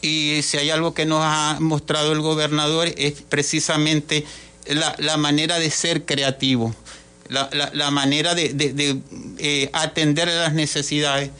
y 0.02 0.42
si 0.44 0.58
hay 0.58 0.70
algo 0.70 0.94
que 0.94 1.06
nos 1.06 1.22
ha 1.24 1.58
mostrado 1.62 2.12
el 2.12 2.20
gobernador 2.20 2.92
es 2.98 3.14
precisamente 3.30 4.26
la, 4.68 5.18
manera 5.18 5.60
de 5.60 5.70
ser 5.72 6.06
creativo, 6.06 6.76
la, 7.30 7.92
manera 7.92 8.36
de, 8.36 9.02
eh, 9.38 9.70
atender 9.74 10.30
a 10.30 10.36
las 10.36 10.54
necesidades. 10.54 11.32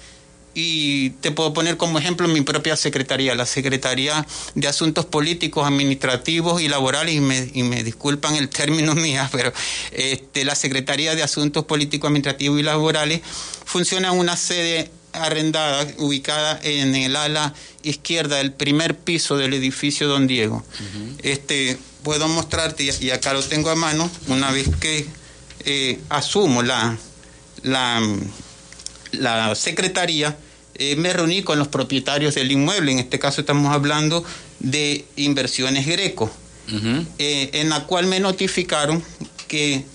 Y 0.56 1.10
te 1.22 1.32
puedo 1.32 1.52
poner 1.52 1.78
como 1.78 1.98
ejemplo 1.98 2.28
mi 2.28 2.42
propia 2.42 2.76
secretaría, 2.76 3.34
la 3.34 3.48
Secretaría 3.48 4.24
de 4.54 4.68
Asuntos 4.68 5.04
Políticos, 5.04 5.66
Administrativos 5.66 6.62
y 6.62 6.68
Laborales, 6.68 7.16
y 7.16 7.22
me, 7.22 7.50
y 7.56 7.64
me 7.64 7.84
disculpan 7.84 8.36
el 8.36 8.50
término 8.50 8.94
mía, 8.96 9.28
pero 9.32 9.52
este, 9.92 10.46
la 10.46 10.54
Secretaría 10.54 11.16
de 11.16 11.24
Asuntos 11.24 11.66
Políticos, 11.66 12.08
Administrativos 12.08 12.60
y 12.60 12.64
Laborales 12.64 13.22
funciona 13.66 14.10
en 14.10 14.20
una 14.20 14.38
sede 14.38 14.92
arrendada, 15.14 15.88
ubicada 15.98 16.60
en 16.64 16.96
el 16.96 17.16
ala 17.16 17.54
izquierda 17.84 18.38
del 18.38 18.52
primer 18.52 18.98
piso 18.98 19.38
del 19.38 19.54
edificio 19.54 20.08
Don 20.08 20.28
Diego. 20.28 20.64
Este 21.24 21.78
puedo 22.04 22.28
mostrarte 22.28 22.90
y 23.00 23.10
acá 23.10 23.34
lo 23.34 23.42
tengo 23.44 23.70
a 23.70 23.76
mano 23.76 24.10
una 24.28 24.52
vez 24.52 24.70
que 24.80 25.08
eh, 25.66 26.00
asumo 26.10 26.62
la 26.62 26.98
la, 27.64 28.02
la 29.12 29.56
secretaría 29.56 30.38
eh, 30.76 30.96
me 30.96 31.14
reuní 31.14 31.44
con 31.44 31.60
los 31.60 31.68
propietarios 31.68 32.36
del 32.36 32.52
inmueble, 32.52 32.92
en 32.92 33.00
este 33.00 33.20
caso 33.20 33.42
estamos 33.42 33.74
hablando 33.74 34.26
de 34.60 35.06
inversiones 35.16 35.86
Greco, 35.86 36.32
eh, 37.20 37.50
en 37.54 37.70
la 37.70 37.86
cual 37.86 38.08
me 38.08 38.20
notificaron 38.20 39.04
que 39.48 39.86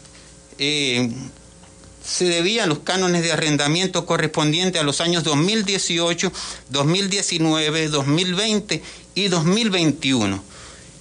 se 2.09 2.25
debían 2.25 2.68
los 2.68 2.81
cánones 2.81 3.23
de 3.23 3.33
arrendamiento 3.33 4.07
correspondientes 4.07 4.81
a 4.81 4.85
los 4.85 5.01
años 5.01 5.25
2018, 5.25 6.33
2019, 6.71 7.88
2020 7.88 8.83
y 9.14 9.29
2021, 9.29 10.42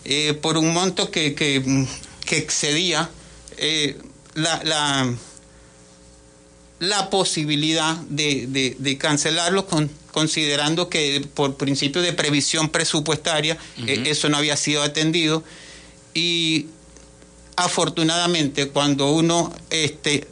eh, 0.09 0.33
por 0.33 0.57
un 0.57 0.71
monto 0.71 1.11
que, 1.11 1.35
que, 1.35 1.75
excedía 2.29 3.09
eh, 3.57 3.97
la, 4.35 4.63
la, 4.63 5.13
la, 6.79 7.09
posibilidad 7.09 7.97
de, 8.09 8.75
de, 8.79 8.97
cancelarlos 8.97 9.65
con, 9.65 9.91
considerando 10.11 10.87
que 10.89 11.27
por 11.33 11.57
principio 11.57 12.01
de 12.01 12.13
previsión 12.13 12.69
presupuestaria 12.69 13.57
eh, 13.85 14.03
eso 14.05 14.29
no 14.29 14.37
había 14.37 14.55
sido 14.55 14.81
atendido. 14.81 15.43
Y 16.13 16.67
afortunadamente 17.57 18.69
cuando 18.69 19.11
uno 19.11 19.53
este, 19.69 20.25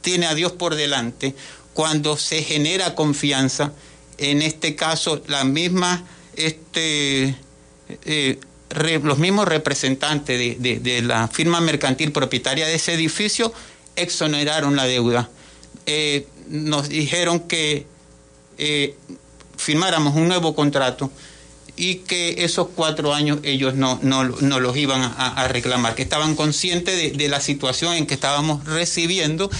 tiene 0.00 0.24
a 0.24 0.34
Dios 0.34 0.52
por 0.52 0.74
delante, 0.74 1.34
cuando 1.74 2.16
se 2.16 2.42
genera 2.42 2.94
confianza, 2.94 3.74
en 4.16 4.40
este 4.40 4.74
caso 4.74 5.22
la 5.26 5.44
misma, 5.44 6.06
este, 6.34 7.36
eh, 8.06 8.40
los 8.70 9.18
mismos 9.18 9.46
representantes 9.46 10.60
de, 10.60 11.02
la 11.02 11.28
firma 11.28 11.60
mercantil 11.60 12.12
propietaria 12.12 12.66
de 12.66 12.74
ese 12.74 12.94
edificio 12.94 13.52
exoneraron 13.94 14.76
la 14.76 14.84
deuda. 14.84 15.30
Eh, 15.86 16.26
nos 16.48 16.88
dijeron 16.88 17.40
que 17.40 17.86
eh, 18.58 18.94
firmáramos 19.56 20.14
un 20.16 20.28
nuevo 20.28 20.54
contrato 20.54 21.10
y 21.76 21.96
que 21.96 22.44
esos 22.44 22.68
cuatro 22.74 23.14
años 23.14 23.38
ellos 23.42 23.74
no, 23.74 23.98
no, 24.02 24.24
los 24.24 24.76
iban 24.76 25.02
a, 25.02 25.46
reclamar, 25.48 25.94
que 25.94 26.02
estaban 26.02 26.34
conscientes 26.34 26.96
de, 26.96 27.10
de 27.10 27.28
la 27.28 27.40
situación 27.40 27.94
en 27.94 28.06
que 28.06 28.14
estábamos 28.14 28.64
recibiendo 28.64 29.50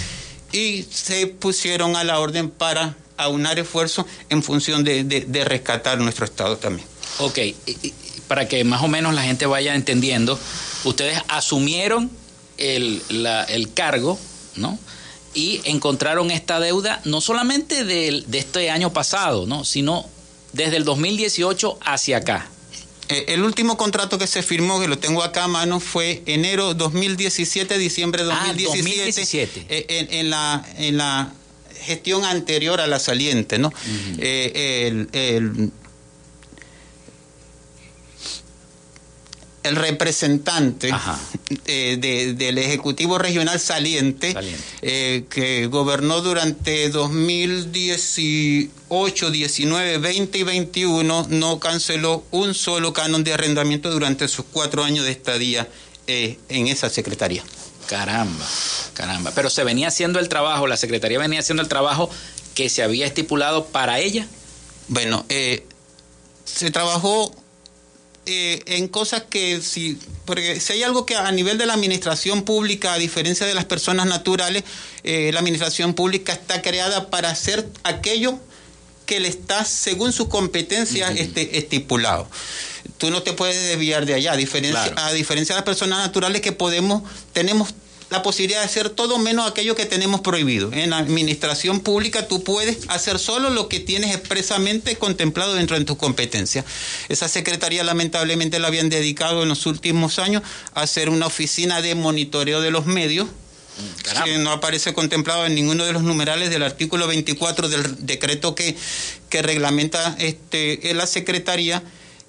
y 0.53 0.87
se 0.91 1.27
pusieron 1.27 1.97
a 1.97 2.05
la 2.05 2.19
orden 2.19 2.51
para 2.51 2.97
aunar 3.17 3.59
esfuerzos 3.59 4.07
en 4.29 4.43
función 4.43 4.85
de, 4.85 5.45
rescatar 5.47 5.99
nuestro 5.99 6.25
Estado 6.25 6.57
también. 6.57 6.87
Ok, 7.19 7.39
para 8.29 8.49
que 8.49 8.65
más 8.65 8.83
o 8.83 8.89
menos 8.89 9.15
la 9.15 9.23
gente 9.23 9.47
vaya 9.47 9.75
entendiendo, 9.75 10.39
ustedes 10.85 11.21
asumieron 11.29 12.11
el, 12.59 13.03
el 13.49 13.73
cargo, 13.73 14.19
¿no? 14.57 14.79
Y 15.35 15.61
encontraron 15.65 16.31
esta 16.31 16.61
deuda 16.61 17.01
no 17.05 17.21
solamente 17.21 17.85
de, 17.85 18.25
de 18.27 18.39
este 18.39 18.71
año 18.71 18.93
pasado, 18.93 19.47
¿no? 19.47 19.65
Sino 19.65 20.07
desde 20.53 20.77
el 20.77 20.85
2018 20.85 21.79
hacia 21.83 22.19
acá. 22.19 22.49
Eh, 23.09 23.27
el 23.29 23.43
último 23.43 23.77
contrato 23.77 24.19
que 24.19 24.27
se 24.27 24.43
firmó, 24.43 24.81
que 24.81 24.89
lo 24.89 24.99
tengo 24.99 25.23
acá 25.23 25.45
a 25.45 25.49
mano, 25.49 25.79
fue 25.79 26.23
enero 26.27 26.75
2017, 26.75 27.79
diciembre 27.79 28.25
2017, 28.25 29.61
ah, 29.61 29.75
en, 29.89 30.13
en, 30.13 30.31
la, 30.31 30.65
en 30.79 30.97
la 30.97 31.33
gestión 31.83 32.25
anterior 32.25 32.81
a 32.81 32.87
la 32.87 32.99
saliente, 32.99 33.59
¿no? 33.59 33.73
Eh, 34.19 34.89
el, 34.89 35.09
el 35.13 35.73
representante 39.75 40.91
eh, 41.65 42.35
del 42.37 42.59
Ejecutivo 42.59 43.19
Regional 43.19 43.59
saliente, 43.59 44.37
eh, 44.83 45.25
que 45.29 45.67
gobernó 45.67 46.21
durante 46.21 46.89
2018, 46.91 49.31
19, 49.31 49.99
20 49.99 50.39
y 50.39 50.43
21, 50.43 51.27
no 51.31 51.59
canceló 51.59 52.25
un 52.31 52.55
solo 52.55 52.93
canon 52.93 53.25
de 53.25 53.33
arrendamiento 53.33 53.91
durante 53.91 54.29
sus 54.29 54.45
cuatro 54.53 54.85
años 54.85 55.05
de 55.05 55.11
estadía 55.11 55.67
eh, 56.07 56.39
en 56.49 56.69
esa 56.69 56.89
secretaría. 56.89 57.43
Caramba, 57.89 58.47
caramba. 58.95 59.33
Pero 59.35 59.51
se 59.51 59.65
venía 59.65 59.89
haciendo 59.89 60.21
el 60.21 60.29
trabajo, 60.29 60.69
la 60.69 60.77
secretaría 60.77 61.19
venía 61.19 61.41
haciendo 61.41 61.63
el 61.63 61.69
trabajo 61.69 62.09
que 62.55 62.69
se 62.69 62.83
había 62.83 63.07
estipulado 63.07 63.67
para 63.67 63.99
ella. 63.99 64.27
Bueno, 64.89 65.25
se 66.45 66.71
trabajó 66.71 67.35
eh, 68.27 68.63
en 68.67 68.89
cosas 68.89 69.23
que 69.31 69.61
si, 69.61 69.99
porque 70.25 70.61
si 70.61 70.73
hay 70.73 70.83
algo 70.83 71.07
que 71.07 71.15
a 71.15 71.31
nivel 71.31 71.59
de 71.59 71.67
la 71.67 71.75
administración 71.75 72.43
pública, 72.43 72.93
a 72.93 72.99
diferencia 72.99 73.47
de 73.47 73.55
las 73.55 73.65
personas 73.65 74.07
naturales, 74.07 74.65
eh, 75.05 75.31
la 75.33 75.39
administración 75.39 75.95
pública 75.95 76.33
está 76.33 76.61
creada 76.61 77.09
para 77.09 77.31
hacer 77.31 77.69
aquello 77.85 78.39
que 79.07 79.21
le 79.21 79.29
está, 79.29 79.65
según 79.65 80.13
su 80.13 80.29
competencia, 80.29 81.09
este, 81.13 81.59
estipulado. 81.59 82.29
Tú 82.99 83.11
no 83.11 83.23
te 83.23 83.33
puedes 83.33 83.69
desviar 83.69 84.07
de 84.07 84.15
allá, 84.15 84.33
a 84.33 84.37
diferencia, 84.37 84.93
a 84.97 85.13
diferencia 85.13 85.55
de 85.55 85.59
las 85.61 85.65
personas 85.65 86.01
naturales 86.01 86.41
que 86.41 86.53
podemos, 86.53 87.03
tenemos 87.33 87.75
la 88.11 88.23
posibilidad 88.23 88.61
de 88.61 88.67
hacer 88.67 88.91
todo 88.91 89.19
menos 89.19 89.51
aquello 89.51 89.75
que 89.75 89.85
tenemos 89.85 90.21
prohibido. 90.21 90.73
En 90.73 90.91
la 90.91 90.99
administración 90.99 91.81
pública 91.81 92.29
tú 92.29 92.45
puedes 92.45 92.79
hacer 92.89 93.19
solo 93.19 93.51
lo 93.51 93.69
que 93.69 93.81
tienes 93.81 94.15
expresamente 94.15 94.97
contemplado 94.97 95.55
dentro 95.55 95.79
de 95.79 95.85
tu 95.85 95.97
competencia. 95.97 96.65
Esa 97.09 97.29
secretaría 97.29 97.83
lamentablemente 97.83 98.59
la 98.59 98.69
habían 98.69 98.89
dedicado 98.89 99.43
en 99.43 99.49
los 99.49 99.67
últimos 99.67 100.19
años 100.19 100.43
a 100.75 100.83
hacer 100.83 101.11
una 101.11 101.27
oficina 101.27 101.83
de 101.83 101.95
monitoreo 101.95 102.61
de 102.61 102.71
los 102.71 102.87
medios, 102.87 103.27
que 104.25 104.39
no 104.39 104.53
aparece 104.53 104.95
contemplado 104.95 105.45
en 105.45 105.55
ninguno 105.55 105.85
de 105.85 105.93
los 105.93 106.03
numerales 106.03 106.49
del 106.49 106.63
artículo 106.63 107.07
24 107.07 107.69
del 107.69 108.07
decreto 108.07 108.55
que, 108.55 108.75
que 109.29 109.43
reglamenta 109.43 110.17
este, 110.19 110.95
la 110.95 111.07
Secretaría, 111.07 111.83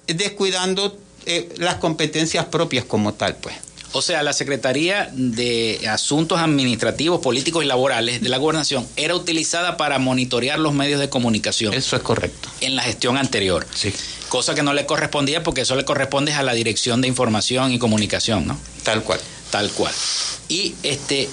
descuidando 0.08 1.00
eh, 1.26 1.48
las 1.58 1.76
competencias 1.76 2.46
propias 2.46 2.84
como 2.84 3.14
tal, 3.14 3.38
pues. 3.38 3.67
O 3.98 4.02
sea, 4.04 4.22
la 4.22 4.32
Secretaría 4.32 5.10
de 5.12 5.82
Asuntos 5.90 6.40
Administrativos, 6.40 7.20
Políticos 7.20 7.64
y 7.64 7.68
Laborales 7.68 8.22
de 8.22 8.30
la 8.30 8.38
Gobernación 8.38 8.88
era 8.96 9.16
utilizada 9.16 9.76
para 9.76 9.98
monitorear 9.98 10.60
los 10.60 10.72
medios 10.76 11.00
de 11.00 11.10
comunicación. 11.10 11.74
Eso 11.74 11.96
es 11.96 12.04
correcto. 12.04 12.48
En 12.62 12.76
la 12.76 12.84
gestión 12.84 13.18
anterior. 13.18 13.66
Sí. 13.74 13.92
Cosa 14.30 14.54
que 14.54 14.62
no 14.62 14.76
le 14.76 14.86
correspondía 14.86 15.42
porque 15.42 15.62
eso 15.62 15.76
le 15.76 15.84
corresponde 15.84 16.32
a 16.32 16.44
la 16.44 16.54
Dirección 16.54 17.02
de 17.02 17.08
Información 17.08 17.72
y 17.72 17.80
Comunicación, 17.80 18.46
¿no? 18.46 18.60
Tal 18.84 19.02
cual. 19.02 19.20
Tal 19.50 19.72
cual. 19.72 19.96
Y 20.48 20.76
este, 20.84 21.28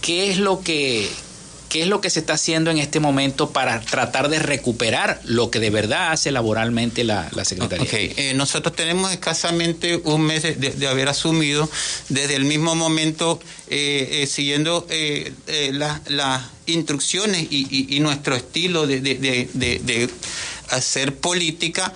¿qué 0.00 0.30
es 0.30 0.38
lo 0.38 0.62
que 0.62 1.10
¿Qué 1.74 1.82
es 1.82 1.88
lo 1.88 2.00
que 2.00 2.08
se 2.08 2.20
está 2.20 2.34
haciendo 2.34 2.70
en 2.70 2.78
este 2.78 3.00
momento 3.00 3.50
para 3.50 3.80
tratar 3.80 4.28
de 4.28 4.38
recuperar 4.38 5.20
lo 5.24 5.50
que 5.50 5.58
de 5.58 5.70
verdad 5.70 6.12
hace 6.12 6.30
laboralmente 6.30 7.02
la, 7.02 7.28
Secretaría? 7.42 7.88
Eh, 7.90 8.32
nosotros 8.36 8.76
tenemos 8.76 9.10
escasamente 9.10 10.00
un 10.04 10.20
mes 10.20 10.44
de, 10.44 10.86
haber 10.86 11.08
asumido 11.08 11.68
desde 12.10 12.36
el 12.36 12.44
mismo 12.44 12.76
momento, 12.76 13.40
eh, 13.66 14.20
eh, 14.22 14.26
siguiendo 14.28 14.86
las 16.06 16.42
instrucciones 16.66 17.48
y, 17.50 17.98
nuestro 17.98 18.36
estilo 18.36 18.86
de, 18.86 20.08
hacer 20.70 21.16
política, 21.16 21.92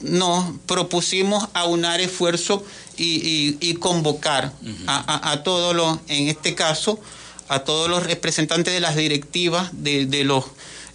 nos 0.00 0.56
propusimos 0.64 1.46
aunar 1.52 2.00
esfuerzos 2.00 2.62
y, 2.96 3.74
convocar 3.74 4.54
a, 4.86 5.32
a 5.32 5.42
todos 5.42 5.76
los, 5.76 5.98
en 6.08 6.28
este 6.28 6.54
caso, 6.54 6.98
a 7.48 7.60
todos 7.60 7.88
los 7.88 8.04
representantes 8.04 8.72
de 8.74 8.80
las 8.80 8.96
directivas 8.96 9.70
de, 9.72 10.06
de 10.06 10.24
las 10.24 10.44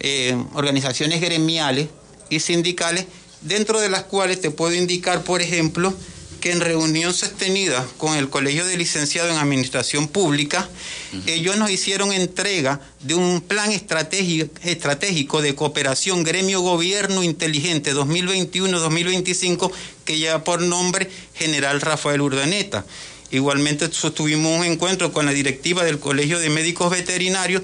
eh, 0.00 0.36
organizaciones 0.54 1.20
gremiales 1.20 1.88
y 2.28 2.40
sindicales, 2.40 3.06
dentro 3.40 3.80
de 3.80 3.88
las 3.88 4.04
cuales 4.04 4.40
te 4.40 4.50
puedo 4.50 4.74
indicar, 4.74 5.22
por 5.22 5.42
ejemplo, 5.42 5.94
que 6.42 6.50
en 6.50 6.60
reunión 6.60 7.14
sostenida 7.14 7.86
con 7.98 8.16
el 8.16 8.28
Colegio 8.28 8.66
de 8.66 8.76
Licenciados 8.76 9.30
en 9.30 9.38
Administración 9.38 10.08
Pública, 10.08 10.68
ellos 11.26 11.56
nos 11.56 11.70
hicieron 11.70 12.12
entrega 12.12 12.80
de 13.00 13.14
un 13.14 13.40
plan 13.40 13.70
estratégico, 13.70 15.40
de 15.40 15.54
cooperación 15.54 16.24
gremio-gobierno 16.24 17.22
inteligente 17.22 17.94
2021-2025 17.94 19.70
que 20.04 20.18
lleva 20.18 20.42
por 20.42 20.60
nombre 20.62 21.08
General 21.34 21.80
Rafael 21.80 22.20
Urdaneta. 22.20 22.84
Igualmente 23.32 23.90
sostuvimos 23.90 24.58
un 24.58 24.64
encuentro 24.64 25.12
con 25.12 25.26
la 25.26 25.32
directiva 25.32 25.82
del 25.82 25.98
Colegio 25.98 26.38
de 26.38 26.50
Médicos 26.50 26.90
Veterinarios 26.90 27.62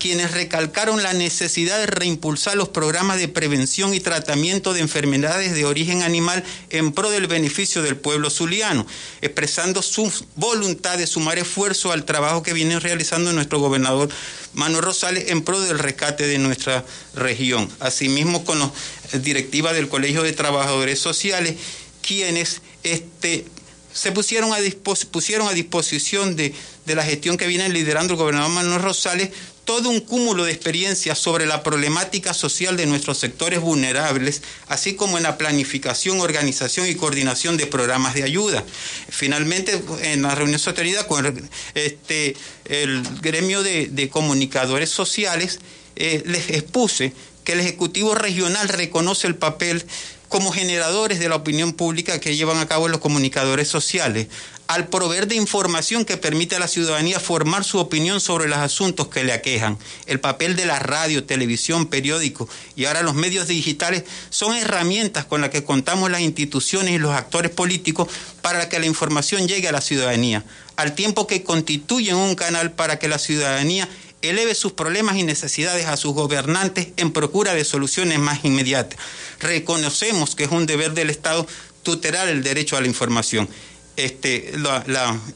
quienes 0.00 0.32
recalcaron 0.32 1.02
la 1.02 1.12
necesidad 1.12 1.78
de 1.78 1.86
reimpulsar 1.86 2.56
los 2.56 2.70
programas 2.70 3.18
de 3.18 3.28
prevención 3.28 3.94
y 3.94 4.00
tratamiento 4.00 4.72
de 4.72 4.80
enfermedades 4.80 5.52
de 5.54 5.66
origen 5.66 6.02
animal 6.02 6.42
en 6.70 6.92
pro 6.92 7.10
del 7.10 7.26
beneficio 7.26 7.82
del 7.82 7.96
pueblo 7.96 8.30
zuliano, 8.30 8.86
expresando 9.20 9.82
su 9.82 10.10
voluntad 10.36 10.96
de 10.96 11.06
sumar 11.06 11.38
esfuerzo 11.38 11.92
al 11.92 12.06
trabajo 12.06 12.42
que 12.42 12.54
viene 12.54 12.80
realizando 12.80 13.32
nuestro 13.32 13.60
gobernador 13.60 14.08
Manuel 14.54 14.82
Rosales 14.82 15.28
en 15.28 15.42
pro 15.42 15.60
del 15.60 15.78
rescate 15.78 16.26
de 16.26 16.38
nuestra 16.38 16.84
región. 17.14 17.68
Asimismo, 17.78 18.44
con 18.44 18.58
la 18.58 18.72
directiva 19.12 19.74
del 19.74 19.88
Colegio 19.88 20.22
de 20.22 20.32
Trabajadores 20.32 20.98
Sociales, 20.98 21.56
quienes 22.00 22.62
este, 22.82 23.44
se 23.92 24.12
pusieron 24.12 24.52
a, 24.52 24.58
pusieron 25.10 25.48
a 25.48 25.52
disposición 25.52 26.36
de, 26.36 26.54
de 26.86 26.94
la 26.94 27.02
gestión 27.02 27.36
que 27.36 27.46
viene 27.46 27.68
liderando 27.68 28.14
el 28.14 28.18
gobernador 28.18 28.50
Manuel 28.50 28.80
Rosales 28.80 29.30
todo 29.70 29.88
un 29.88 30.00
cúmulo 30.00 30.46
de 30.46 30.50
experiencias 30.50 31.16
sobre 31.16 31.46
la 31.46 31.62
problemática 31.62 32.34
social 32.34 32.76
de 32.76 32.86
nuestros 32.86 33.18
sectores 33.18 33.60
vulnerables, 33.60 34.42
así 34.66 34.94
como 34.94 35.16
en 35.16 35.22
la 35.22 35.38
planificación, 35.38 36.20
organización 36.20 36.88
y 36.88 36.96
coordinación 36.96 37.56
de 37.56 37.66
programas 37.66 38.14
de 38.14 38.24
ayuda. 38.24 38.64
Finalmente, 39.10 39.80
en 40.02 40.22
la 40.22 40.34
reunión 40.34 40.58
sostenida 40.58 41.06
con 41.06 41.48
este, 41.74 42.34
el 42.64 43.02
gremio 43.20 43.62
de, 43.62 44.08
comunicadores 44.10 44.90
sociales, 44.90 45.60
eh, 45.94 46.24
les 46.26 46.50
expuse 46.50 47.12
que 47.44 47.52
el 47.52 47.60
Ejecutivo 47.60 48.16
Regional 48.16 48.68
reconoce 48.68 49.28
el 49.28 49.36
papel 49.36 49.84
como 50.30 50.52
generadores 50.52 51.18
de 51.18 51.28
la 51.28 51.34
opinión 51.34 51.72
pública 51.72 52.20
que 52.20 52.36
llevan 52.36 52.58
a 52.58 52.68
cabo 52.68 52.86
los 52.86 53.00
comunicadores 53.00 53.66
sociales, 53.66 54.28
al 54.68 54.86
proveer 54.86 55.26
de 55.26 55.34
información 55.34 56.04
que 56.04 56.16
permite 56.16 56.54
a 56.54 56.60
la 56.60 56.68
ciudadanía 56.68 57.18
formar 57.18 57.64
su 57.64 57.80
opinión 57.80 58.20
sobre 58.20 58.46
los 58.48 58.58
asuntos 58.58 59.08
que 59.08 59.24
le 59.24 59.32
aquejan. 59.32 59.76
El 60.06 60.20
papel 60.20 60.54
de 60.54 60.66
la 60.66 60.78
radio, 60.78 61.24
televisión, 61.24 61.86
periódico 61.86 62.48
y 62.76 62.84
ahora 62.84 63.02
los 63.02 63.16
medios 63.16 63.48
digitales 63.48 64.04
son 64.30 64.56
herramientas 64.56 65.24
con 65.24 65.40
las 65.40 65.50
que 65.50 65.64
contamos 65.64 66.12
las 66.12 66.20
instituciones 66.20 66.94
y 66.94 66.98
los 66.98 67.12
actores 67.12 67.50
políticos 67.50 68.06
para 68.40 68.68
que 68.68 68.78
la 68.78 68.86
información 68.86 69.48
llegue 69.48 69.66
a 69.66 69.72
la 69.72 69.80
ciudadanía, 69.80 70.44
al 70.76 70.94
tiempo 70.94 71.26
que 71.26 71.42
constituyen 71.42 72.14
un 72.14 72.36
canal 72.36 72.70
para 72.70 73.00
que 73.00 73.08
la 73.08 73.18
ciudadanía 73.18 73.88
eleve 74.22 74.54
sus 74.54 74.72
problemas 74.72 75.16
y 75.16 75.22
necesidades 75.22 75.86
a 75.86 75.96
sus 75.96 76.14
gobernantes 76.14 76.88
en 76.96 77.12
procura 77.12 77.54
de 77.54 77.64
soluciones 77.64 78.18
más 78.18 78.44
inmediatas. 78.44 78.98
Reconocemos 79.40 80.34
que 80.34 80.44
es 80.44 80.50
un 80.50 80.66
deber 80.66 80.92
del 80.92 81.10
Estado 81.10 81.46
tutelar 81.82 82.28
el 82.28 82.42
derecho 82.42 82.76
a 82.76 82.80
la 82.80 82.86
información. 82.86 83.48
Este, 83.96 84.54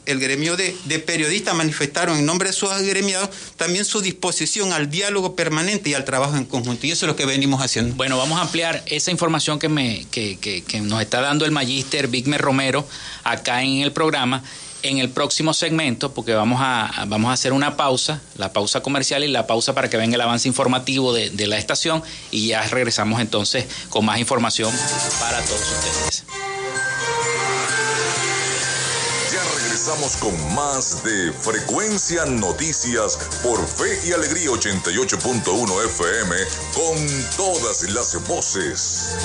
el 0.05 0.19
gremio 0.19 0.57
de, 0.57 0.73
periodistas 1.05 1.53
manifestaron 1.53 2.17
en 2.17 2.25
nombre 2.25 2.49
de 2.49 2.53
sus 2.53 2.71
agremiados 2.71 3.29
también 3.57 3.85
su 3.85 4.01
disposición 4.01 4.73
al 4.73 4.89
diálogo 4.89 5.35
permanente 5.35 5.91
y 5.91 5.93
al 5.93 6.03
trabajo 6.03 6.35
en 6.35 6.45
conjunto. 6.45 6.87
Y 6.87 6.91
eso 6.91 7.05
es 7.05 7.07
lo 7.07 7.15
que 7.15 7.25
venimos 7.25 7.61
haciendo. 7.61 7.95
Bueno, 7.95 8.17
vamos 8.17 8.39
a 8.39 8.43
ampliar 8.43 8.83
esa 8.87 9.11
información 9.11 9.59
que, 9.59 9.69
me, 9.69 10.05
que, 10.09 10.37
que 10.39 10.81
nos 10.81 11.01
está 11.01 11.21
dando 11.21 11.45
el 11.45 11.51
magíster 11.51 12.07
Vigmer 12.07 12.41
Romero 12.41 12.87
acá 13.23 13.61
en 13.61 13.81
el 13.81 13.91
programa 13.91 14.43
en 14.87 14.99
el 14.99 15.09
próximo 15.09 15.53
segmento, 15.53 16.13
porque 16.13 16.33
vamos 16.33 16.59
a, 16.61 17.05
vamos 17.07 17.29
a 17.29 17.33
hacer 17.33 17.53
una 17.53 17.75
pausa, 17.77 18.21
la 18.37 18.53
pausa 18.53 18.81
comercial 18.81 19.23
y 19.23 19.27
la 19.27 19.47
pausa 19.47 19.73
para 19.73 19.89
que 19.89 19.97
venga 19.97 20.15
el 20.15 20.21
avance 20.21 20.47
informativo 20.47 21.13
de, 21.13 21.29
de 21.29 21.47
la 21.47 21.57
estación 21.57 22.03
y 22.31 22.47
ya 22.47 22.61
regresamos 22.67 23.19
entonces 23.19 23.65
con 23.89 24.05
más 24.05 24.19
información 24.19 24.71
para 25.19 25.41
todos 25.41 25.61
ustedes. 25.61 26.23
Ya 29.31 29.43
regresamos 29.55 30.15
con 30.17 30.55
más 30.55 31.03
de 31.03 31.33
Frecuencia 31.33 32.25
Noticias 32.25 33.17
por 33.43 33.65
Fe 33.67 33.99
y 34.07 34.11
Alegría 34.13 34.49
88.1 34.49 35.85
FM 35.85 36.35
con 36.73 37.35
todas 37.35 37.83
las 37.89 38.27
voces. 38.27 39.15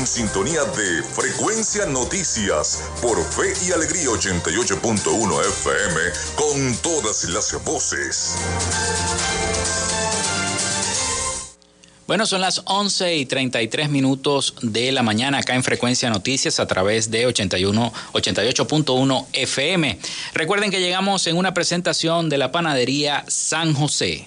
En 0.00 0.06
sintonía 0.06 0.64
de 0.64 1.02
Frecuencia 1.02 1.84
Noticias 1.84 2.80
por 3.02 3.22
Fe 3.22 3.52
y 3.66 3.72
Alegría 3.72 4.06
88.1 4.06 5.40
FM 5.46 6.00
con 6.36 6.76
todas 6.76 7.24
las 7.24 7.62
voces. 7.64 8.34
Bueno, 12.06 12.24
son 12.24 12.40
las 12.40 12.62
11 12.64 13.16
y 13.16 13.26
33 13.26 13.90
minutos 13.90 14.54
de 14.62 14.90
la 14.90 15.02
mañana 15.02 15.38
acá 15.38 15.54
en 15.54 15.62
Frecuencia 15.62 16.08
Noticias 16.08 16.60
a 16.60 16.66
través 16.66 17.10
de 17.10 17.26
81 17.26 17.92
88.1 18.14 19.26
FM. 19.34 19.98
Recuerden 20.32 20.70
que 20.70 20.80
llegamos 20.80 21.26
en 21.26 21.36
una 21.36 21.52
presentación 21.52 22.30
de 22.30 22.38
la 22.38 22.50
panadería 22.50 23.24
San 23.28 23.74
José. 23.74 24.26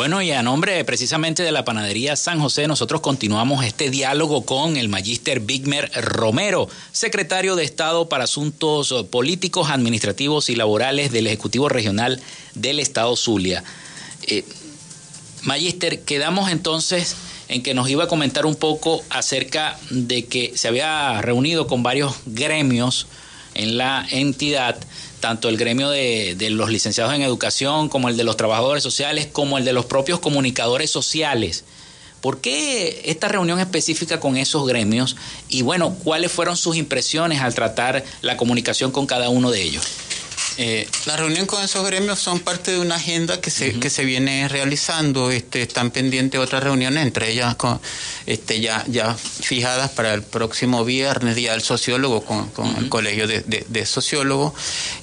Bueno, 0.00 0.22
y 0.22 0.30
a 0.30 0.42
nombre 0.42 0.82
precisamente 0.86 1.42
de 1.42 1.52
la 1.52 1.66
panadería 1.66 2.16
San 2.16 2.40
José, 2.40 2.66
nosotros 2.66 3.02
continuamos 3.02 3.66
este 3.66 3.90
diálogo 3.90 4.46
con 4.46 4.78
el 4.78 4.88
magíster 4.88 5.40
Bigmer 5.40 5.90
Romero, 5.94 6.70
secretario 6.90 7.54
de 7.54 7.64
Estado 7.64 8.08
para 8.08 8.24
Asuntos 8.24 8.94
Políticos, 9.10 9.68
Administrativos 9.68 10.48
y 10.48 10.56
Laborales 10.56 11.12
del 11.12 11.26
Ejecutivo 11.26 11.68
Regional 11.68 12.18
del 12.54 12.80
Estado 12.80 13.14
Zulia. 13.14 13.62
Eh, 14.26 14.42
magíster, 15.42 16.00
quedamos 16.00 16.50
entonces 16.50 17.16
en 17.48 17.62
que 17.62 17.74
nos 17.74 17.90
iba 17.90 18.04
a 18.04 18.08
comentar 18.08 18.46
un 18.46 18.56
poco 18.56 19.02
acerca 19.10 19.78
de 19.90 20.24
que 20.24 20.56
se 20.56 20.68
había 20.68 21.20
reunido 21.20 21.66
con 21.66 21.82
varios 21.82 22.14
gremios 22.24 23.06
en 23.52 23.76
la 23.76 24.06
entidad 24.10 24.78
tanto 25.20 25.48
el 25.48 25.56
gremio 25.56 25.90
de, 25.90 26.36
los 26.50 26.70
licenciados 26.70 27.14
en 27.14 27.22
educación 27.22 27.88
como 27.88 28.08
el 28.08 28.16
de 28.16 28.24
los 28.24 28.36
trabajadores 28.36 28.82
sociales, 28.82 29.28
como 29.30 29.58
el 29.58 29.64
de 29.64 29.72
los 29.72 29.84
propios 29.84 30.18
comunicadores 30.18 30.90
sociales. 30.90 31.64
¿Por 32.20 32.40
qué 32.40 33.02
esta 33.06 33.28
reunión 33.28 33.60
específica 33.60 34.20
con 34.20 34.36
esos 34.36 34.66
gremios? 34.66 35.16
Y 35.48 35.62
bueno, 35.62 35.94
¿cuáles 36.02 36.32
fueron 36.32 36.56
sus 36.56 36.76
impresiones 36.76 37.40
al 37.40 37.54
tratar 37.54 38.04
la 38.20 38.36
comunicación 38.36 38.90
con 38.90 39.06
cada 39.06 39.30
uno 39.30 39.50
de 39.50 39.62
ellos? 39.62 39.84
Eh, 40.62 40.86
la 41.06 41.16
reunión 41.16 41.46
con 41.46 41.64
esos 41.64 41.86
gremios 41.86 42.18
son 42.18 42.38
parte 42.38 42.72
de 42.72 42.80
una 42.80 42.96
agenda 42.96 43.40
que 43.40 43.50
se, 43.50 43.80
que 43.80 43.88
se 43.88 44.04
viene 44.04 44.46
realizando. 44.46 45.30
Este, 45.30 45.62
están 45.62 45.90
pendientes 45.90 46.38
otras 46.38 46.62
reuniones, 46.62 47.02
entre 47.02 47.30
ellas 47.30 47.54
con, 47.54 47.80
este, 48.26 48.60
ya, 48.60 48.84
ya 48.86 49.14
fijadas 49.14 49.90
para 49.92 50.12
el 50.12 50.22
próximo 50.22 50.84
viernes, 50.84 51.34
Día 51.34 51.52
del 51.52 51.62
Sociólogo, 51.62 52.22
con, 52.22 52.76
el 52.76 52.90
Colegio 52.90 53.26
de, 53.26 53.40
de, 53.40 53.86
Sociólogos, 53.86 54.52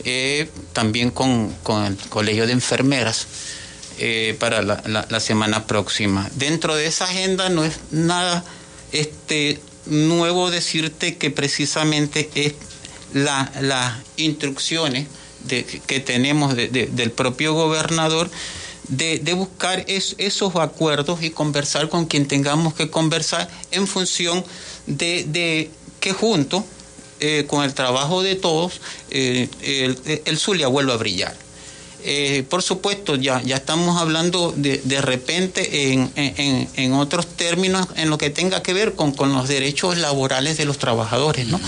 eh, 0.04 0.48
también 0.74 1.10
con, 1.10 1.52
con, 1.64 1.86
el 1.86 1.98
Colegio 2.10 2.46
de 2.46 2.54
Enfermeras. 2.54 3.26
Eh, 4.00 4.38
para 4.40 4.62
la, 4.62 5.08
la, 5.10 5.20
semana 5.20 5.66
próxima. 5.66 6.30
Dentro 6.36 6.76
de 6.76 6.86
esa 6.86 7.06
agenda 7.06 7.50
no 7.50 7.64
es 7.64 7.80
nada 7.90 8.46
este, 8.92 9.60
nuevo 9.88 10.52
decirte 10.52 11.18
que 11.18 11.32
precisamente 11.32 12.30
es 12.36 12.54
las 13.12 13.60
la 13.64 14.00
que 15.48 16.00
tenemos 16.00 16.56
del 16.56 17.12
propio 17.12 17.54
gobernador 17.54 18.30
de, 18.88 19.34
buscar 19.34 19.84
esos 19.88 20.56
acuerdos 20.56 21.22
y 21.24 21.30
conversar 21.30 21.90
con 21.90 22.06
quien 22.06 22.28
tengamos 22.28 22.74
que 22.74 22.90
conversar 22.90 23.50
en 23.72 23.88
función 23.88 24.44
de, 24.86 25.70
que 26.00 26.14
junto 26.14 26.64
eh, 27.20 27.46
con 27.48 27.64
el 27.64 27.74
trabajo 27.74 28.22
de 28.22 28.36
todos 28.36 28.80
eh, 29.10 29.50
el, 29.62 30.22
el 30.26 30.38
Zulia 30.38 30.68
vuelva 30.68 30.94
a 30.94 30.98
brillar. 30.98 31.48
Eh, 32.04 32.44
por 32.48 32.62
supuesto, 32.62 33.16
ya, 33.16 33.42
ya 33.42 33.58
estamos 33.58 34.00
hablando 34.00 34.54
de, 34.56 34.80
de 34.84 35.02
repente 35.02 35.92
en, 35.92 36.12
en, 36.16 36.94
otros 36.94 37.28
términos 37.28 37.88
en 37.96 38.10
lo 38.10 38.18
que 38.18 38.30
tenga 38.30 38.62
que 38.62 38.72
ver 38.72 38.94
con, 38.94 39.12
con 39.12 39.34
los 39.34 39.48
derechos 39.48 39.98
laborales 39.98 40.58
de 40.58 40.66
los 40.66 40.78
trabajadores, 40.78 41.48
¿no? 41.48 41.60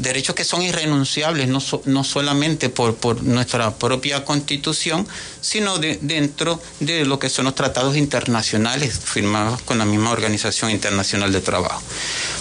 Derechos 0.00 0.34
que 0.34 0.44
son 0.44 0.62
irrenunciables, 0.62 1.48
no, 1.48 1.62
no 1.84 2.04
solamente 2.04 2.68
por, 2.70 2.96
por 2.96 3.22
nuestra 3.22 3.74
propia 3.74 4.24
constitución, 4.24 5.06
sino 5.40 5.78
de, 5.78 5.98
dentro 6.00 6.60
de 6.80 7.04
lo 7.04 7.18
que 7.18 7.28
son 7.28 7.44
los 7.44 7.54
tratados 7.54 7.96
internacionales 7.96 8.98
firmados 8.98 9.60
con 9.62 9.78
la 9.78 9.84
misma 9.84 10.10
Organización 10.10 10.70
Internacional 10.70 11.32
de 11.32 11.40
Trabajo. 11.40 11.82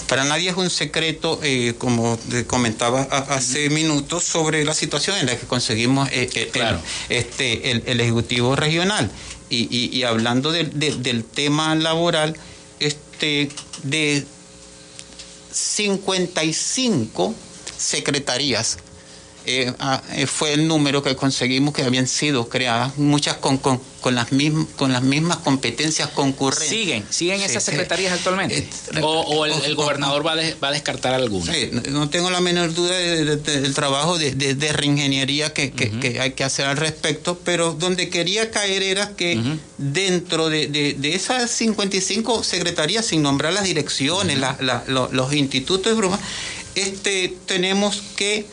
Para 0.08 0.24
nadie 0.24 0.50
es 0.50 0.58
un 0.58 0.69
secreto, 0.69 1.39
eh, 1.43 1.76
como 1.78 2.17
comentaba 2.48 3.02
hace 3.02 3.69
minutos, 3.69 4.24
sobre 4.24 4.63
la 4.63 4.74
situación 4.74 5.17
en 5.17 5.26
la 5.28 5.38
que 5.38 5.45
conseguimos 5.45 6.10
eh, 6.10 6.30
eh, 6.34 6.52
el, 6.54 6.80
este, 7.10 7.72
el, 7.72 8.00
Ejecutivo 8.00 8.56
Regional. 8.56 9.12
Y, 9.52 10.04
hablando 10.04 10.52
del 10.52 11.24
tema 11.24 11.74
laboral, 11.76 12.36
este, 12.80 13.50
de 13.84 14.26
55 15.52 17.36
secretarías 17.80 18.78
eh, 19.46 19.74
ah, 19.80 20.02
eh, 20.12 20.28
fue 20.28 20.54
el 20.54 20.68
número 20.68 21.02
que 21.02 21.15
conseguimos 21.15 21.74
que 21.74 21.82
habían 21.84 22.08
sido 22.08 22.50
creadas, 22.50 22.98
muchas 22.98 23.38
con, 23.38 23.58
con, 23.58 23.82
con 24.02 24.13
las, 24.13 24.32
mismas, 24.32 24.68
con 24.76 24.92
las 24.92 25.02
mismas 25.02 25.38
competencias 25.38 26.10
concurrentes. 26.10 26.70
¿Siguen? 26.70 27.04
¿Siguen 27.10 27.42
esas 27.42 27.63
secretarías 27.63 28.13
actualmente? 28.13 28.60
Eh, 28.60 29.02
¿O, 29.02 29.46
el, 29.46 29.76
gobernador 29.76 30.24
va, 30.24 30.36
va, 30.62 30.68
a 30.68 30.72
descartar 30.72 31.13
alguna? 31.13 31.54
Sí, 31.54 31.72
no 31.89 32.10
tengo 32.10 32.30
la 32.30 32.42
menor 32.42 32.74
duda 32.74 32.96
del 32.96 33.74
trabajo 33.74 34.20
de, 34.20 34.74
reingeniería 34.74 35.54
que, 35.54 35.72
que, 35.72 36.20
hay 36.20 36.34
que 36.34 36.44
hacer 36.44 36.65
al 36.65 36.78
respecto, 36.78 37.39
pero 37.44 37.74
donde 37.74 38.10
quería 38.10 38.52
caer 38.52 38.84
era 38.84 39.15
que 39.15 39.42
dentro 39.80 40.50
de, 40.50 40.96
esas 41.02 41.50
55 41.50 42.44
secretarías, 42.44 43.06
sin 43.06 43.24
nombrar 43.24 43.54
las 43.54 43.63
direcciones, 43.63 44.38
los, 44.88 45.34
institutos 45.34 45.92
de 45.92 45.98
broma, 45.98 46.20
este, 46.75 47.36
tenemos 47.45 48.01
que 48.15 48.45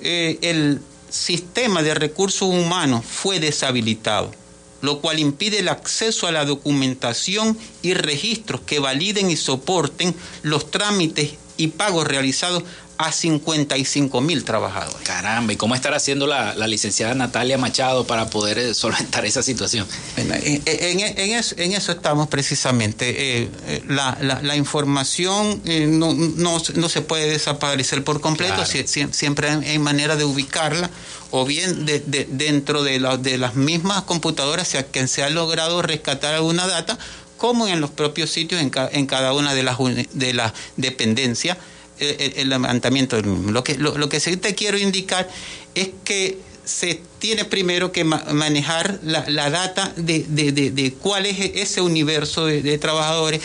eh, 0.00 0.38
el 0.42 0.80
sistema 1.10 1.82
de 1.82 1.94
recursos 1.94 2.48
humanos 2.48 3.04
fue 3.04 3.38
deshabilitado, 3.38 4.32
lo 4.80 5.00
cual 5.00 5.18
impide 5.18 5.58
el 5.58 5.68
acceso 5.68 6.26
a 6.26 6.32
la 6.32 6.44
documentación 6.44 7.58
y 7.82 7.94
registros 7.94 8.62
que 8.62 8.78
validen 8.78 9.30
y 9.30 9.36
soporten 9.36 10.14
los 10.42 10.70
trámites 10.70 11.34
y 11.56 11.68
pagos 11.68 12.06
realizados 12.06 12.64
a 13.06 13.12
55 13.12 14.20
mil 14.20 14.44
trabajadores. 14.44 15.06
Caramba, 15.06 15.52
¿y 15.52 15.56
cómo 15.56 15.74
estará 15.74 15.96
haciendo 15.96 16.26
la, 16.26 16.54
licenciada 16.66 17.14
Natalia 17.14 17.58
Machado 17.58 18.06
para 18.06 18.30
poder 18.30 18.58
eh, 18.58 18.74
solventar 18.74 19.24
esa 19.24 19.42
situación? 19.42 19.86
En, 20.16 21.72
eso, 21.72 21.92
estamos 21.92 22.28
precisamente. 22.28 23.42
Eh, 23.42 23.48
eh, 23.66 23.82
la, 23.88 24.56
información 24.56 25.62
no, 25.64 26.88
se 26.88 27.00
puede 27.02 27.28
desaparecer 27.28 28.04
por 28.04 28.20
completo, 28.20 28.64
siempre 28.66 29.48
hay 29.48 29.78
manera 29.78 30.16
de 30.16 30.24
ubicarla 30.24 30.90
o 31.30 31.46
bien 31.46 31.86
dentro 31.86 32.82
de, 32.82 32.98
de 33.20 33.38
las 33.38 33.54
mismas 33.54 34.02
computadoras 34.02 34.68
sea, 34.68 34.86
que 34.86 35.08
se 35.08 35.22
ha 35.22 35.30
logrado 35.30 35.82
rescatar 35.82 36.34
alguna 36.34 36.66
data, 36.66 36.98
como 37.38 37.66
en 37.66 37.80
los 37.80 37.90
propios 37.90 38.30
sitios, 38.30 38.60
en, 38.60 38.70
en 38.92 39.06
cada 39.06 39.32
una 39.32 39.54
de 39.54 39.62
las, 39.62 39.78
de 40.12 40.34
las 40.34 40.52
dependencias 40.76 41.56
el, 42.02 42.48
levantamiento 42.48 43.16
del 43.16 43.26
mismo. 43.26 43.50
Lo 43.52 43.64
que, 43.64 43.76
lo, 43.76 44.08
que 44.08 44.20
sí 44.20 44.36
te 44.36 44.54
quiero 44.54 44.78
indicar 44.78 45.28
es 45.74 45.90
que 46.04 46.38
se 46.64 47.00
tiene 47.18 47.44
primero 47.44 47.92
que 47.92 48.04
manejar 48.04 49.00
la, 49.02 49.50
data 49.50 49.92
de, 49.96 50.94
cuál 51.00 51.26
es 51.26 51.38
ese 51.54 51.80
universo 51.80 52.46
de, 52.46 52.78
trabajadores. 52.78 53.40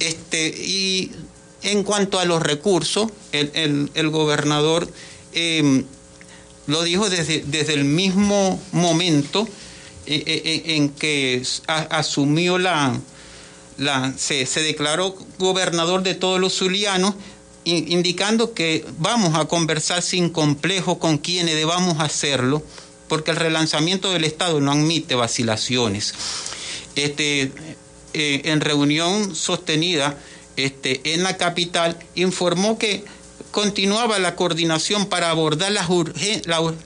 Este, 0.00 0.48
y 0.48 1.12
en 1.62 1.82
cuanto 1.82 2.18
a 2.18 2.24
los 2.24 2.42
recursos, 2.42 3.10
el, 3.32 4.08
gobernador 4.10 4.88
em, 5.32 5.84
lo 6.66 6.82
dijo 6.82 7.08
desde, 7.10 7.42
desde 7.46 7.74
el 7.74 7.84
mismo 7.84 8.60
momento 8.72 9.48
eh, 10.06 10.22
eh, 10.26 10.42
eh, 10.44 10.62
en 10.76 10.88
que 10.90 11.42
asumió 11.66 12.58
la, 12.58 12.98
la 13.78 14.12
se, 14.16 14.46
se, 14.46 14.60
declaró 14.62 15.16
gobernador 15.38 16.02
de 16.02 16.14
todos 16.14 16.40
los 16.40 16.54
zulianos 16.56 17.14
indicando 17.64 18.54
que 18.54 18.84
vamos 18.98 19.38
a 19.38 19.46
conversar 19.46 20.02
sin 20.02 20.30
complejo 20.30 20.98
con 20.98 21.18
quienes 21.18 21.54
debamos 21.54 22.00
hacerlo, 22.00 22.62
porque 23.08 23.30
el 23.30 23.36
relanzamiento 23.36 24.10
del 24.12 24.24
Estado 24.24 24.60
no 24.60 24.72
admite 24.72 25.14
vacilaciones. 25.14 26.14
Este, 26.96 27.52
eh, 28.14 28.42
en 28.44 28.60
reunión 28.60 29.34
sostenida 29.34 30.18
este, 30.56 31.14
en 31.14 31.22
la 31.22 31.36
capital, 31.36 31.98
informó 32.14 32.78
que 32.78 33.04
continuaba 33.50 34.18
la 34.18 34.34
coordinación 34.34 35.06
para 35.06 35.30
abordar 35.30 35.72
las, 35.72 35.88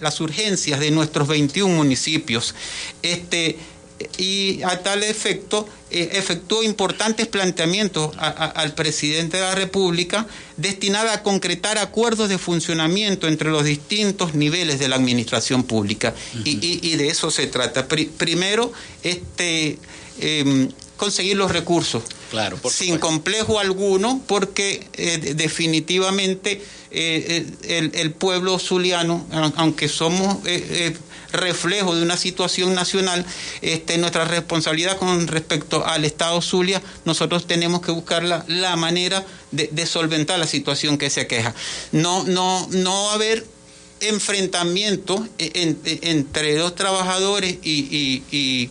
las 0.01 0.21
urgencias 0.21 0.81
de 0.81 0.91
nuestros 0.91 1.29
21 1.29 1.75
municipios. 1.75 2.55
Este, 3.03 3.59
y 4.19 4.63
a 4.63 4.83
tal 4.83 5.03
efecto 5.03 5.69
efectuó 5.91 6.63
importantes 6.63 7.27
planteamientos 7.29 8.11
al 8.19 8.75
presidente 8.75 9.37
de 9.37 9.45
la 9.45 9.55
República 9.55 10.27
destinados 10.57 11.13
a 11.13 11.23
concretar 11.23 11.79
acuerdos 11.79 12.29
de 12.29 12.39
funcionamiento 12.39 13.29
entre 13.29 13.51
los 13.51 13.65
distintos 13.65 14.35
niveles 14.35 14.79
de 14.79 14.89
la 14.89 14.97
administración 14.97 15.63
pública. 15.63 16.15
y, 16.45 16.97
de 16.97 17.09
eso 17.09 17.31
se 17.31 17.47
trata. 17.47 17.87
primero, 17.87 18.73
este, 19.03 19.79
em, 20.21 20.69
conseguir 20.97 21.37
los 21.37 21.51
recursos. 21.51 22.03
Claro, 22.31 22.59
sin 22.71 22.99
complejo 22.99 23.61
alguno, 23.61 24.21
porque 24.27 24.89
eh, 24.95 25.35
definitivamente 25.37 26.63
eh, 26.91 27.47
el, 27.63 27.93
el, 27.95 28.11
pueblo 28.13 28.59
zuliano, 28.59 29.27
aunque 29.57 29.89
somos 29.89 30.39
reflejo 31.37 31.95
de 31.95 32.03
una 32.03 32.17
situación 32.17 32.75
nacional, 32.75 33.25
este, 33.63 33.99
nuestra 33.99 34.25
responsabilidad 34.25 34.97
con 34.99 35.29
respecto 35.29 35.87
al 35.87 36.05
Estado 36.05 36.41
Zulia, 36.43 36.83
nosotros 37.05 37.47
tenemos 37.47 37.81
que 37.81 37.93
buscar 37.93 38.23
la, 38.25 38.77
manera 38.77 39.25
de, 39.53 39.87
solventar 39.87 40.39
la 40.39 40.47
situación 40.47 40.99
que 40.99 41.11
se 41.11 41.23
aqueja. 41.23 41.55
No, 41.93 42.25
no, 42.25 42.67
no 42.71 43.11
haber 43.11 43.47
enfrentamiento 44.01 45.27
entre 45.39 46.57
dos 46.57 46.75
trabajadores 46.75 47.57
y, 47.63 48.23
y, 48.31 48.71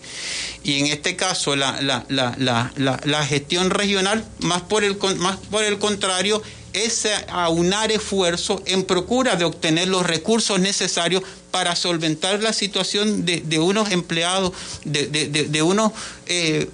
y, 0.64 0.80
en 0.80 0.88
este 0.88 1.16
caso 1.16 1.56
la, 1.56 1.82
la, 1.82 2.06
la, 2.10 3.02
la, 3.04 3.26
gestión 3.26 3.70
regional, 3.70 4.26
más 4.40 4.62
por 4.62 4.84
el, 4.84 4.98
más 5.18 5.38
por 5.50 5.64
el 5.64 5.80
contrario, 5.80 6.42
es 6.74 7.08
aunar 7.30 7.92
esfuerzo 7.92 8.62
en 8.66 8.84
procura 8.84 9.36
de 9.36 9.46
obtener 9.46 9.88
los 9.88 10.06
recursos 10.06 10.60
necesarios 10.60 11.24
para 11.52 11.74
solventar 11.76 12.42
la 12.44 12.52
situación 12.52 13.26
de, 13.26 13.60
unos 13.60 13.92
empleados, 13.92 14.52
de, 14.84 15.62
unos 15.62 15.94
eh, 16.28 16.68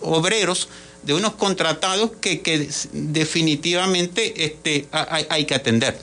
obreros, 0.00 0.68
de 1.02 1.14
unos 1.14 1.34
contratados 1.34 2.12
que, 2.20 2.70
definitivamente 2.92 4.44
este, 4.44 4.86
hay, 4.92 5.44
que 5.46 5.54
atender. 5.56 5.98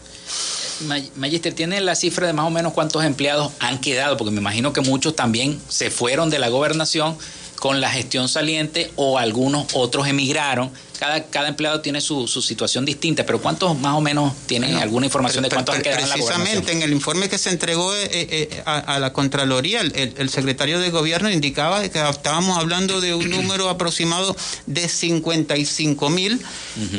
Magister, 1.15 1.54
¿tiene 1.54 1.82
la 1.82 1.96
cifra 1.96 2.28
de 2.28 2.34
más 2.34 2.46
o 2.46 2.50
menos 2.50 2.74
cuántos 2.74 3.04
empleados 3.04 3.52
han 3.60 3.80
quedado? 3.80 4.17
Porque 4.17 4.32
me 4.32 4.39
imagino 4.39 4.73
que 4.73 4.82
muchos 4.82 5.15
también 5.15 5.60
se 5.69 5.90
fueron 5.90 6.29
de 6.29 6.40
la 6.40 6.50
gobernación 6.50 7.17
con 7.62 7.79
la 7.79 7.92
gestión 7.92 8.27
saliente 8.27 8.92
o 8.96 9.19
algunos 9.19 9.67
otros 9.73 10.08
emigraron. 10.08 10.71
Cada, 10.98 11.25
cada 11.25 11.48
empleado 11.48 11.79
tiene 11.82 12.02
su, 12.02 12.27
situación 12.27 12.86
distinta, 12.86 13.23
pero 13.23 13.40
¿cuántos 13.40 13.77
más 13.77 13.96
o 13.96 14.02
menos 14.02 14.34
tienen 14.48 14.77
alguna 14.77 15.06
información 15.06 15.44
de 15.44 15.50
cuántos 15.50 15.75
han 15.75 15.84
quedado 15.84 16.02
en 16.02 16.10
la 16.10 16.15
Precisamente 16.15 16.71
en 16.71 16.82
el 16.82 16.92
informe 16.92 17.29
que 17.29 17.38
se 17.38 17.52
entregó 17.52 17.94
eh, 17.96 18.10
eh, 18.12 18.63
a, 18.65 18.98
la 18.98 19.13
Contraloría, 19.13 19.82
el, 19.82 20.29
secretario 20.32 20.79
de 20.79 20.90
Gobierno 20.90 21.29
indicaba 21.29 21.88
que 21.88 22.02
estábamos 22.10 22.58
hablando 22.58 23.00
de 23.00 23.13
un 23.13 23.29
número 23.29 23.69
aproximado 23.69 24.36
de 24.65 24.90
55 24.90 26.10
mil 26.10 26.42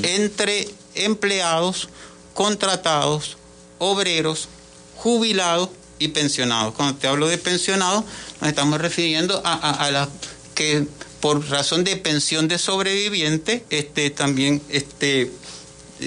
entre 0.04 0.68
empleados, 0.94 1.88
contratados, 2.34 3.36
obreros, 3.82 4.48
jubilados 4.96 5.68
y 5.98 6.08
pensionados. 6.08 6.74
Cuando 6.74 6.98
te 6.98 7.08
hablo 7.08 7.26
de 7.26 7.36
pensionados, 7.36 8.04
nos 8.40 8.48
estamos 8.48 8.80
refiriendo 8.80 9.42
a, 9.44 9.86
a, 9.88 10.08
que 10.54 10.86
por 11.20 11.48
razón 11.48 11.82
de 11.82 11.96
pensión 11.96 12.46
de 12.46 12.58
sobreviviente, 12.58 13.64
este, 13.70 14.10
también 14.10 14.62
este, 14.68 15.32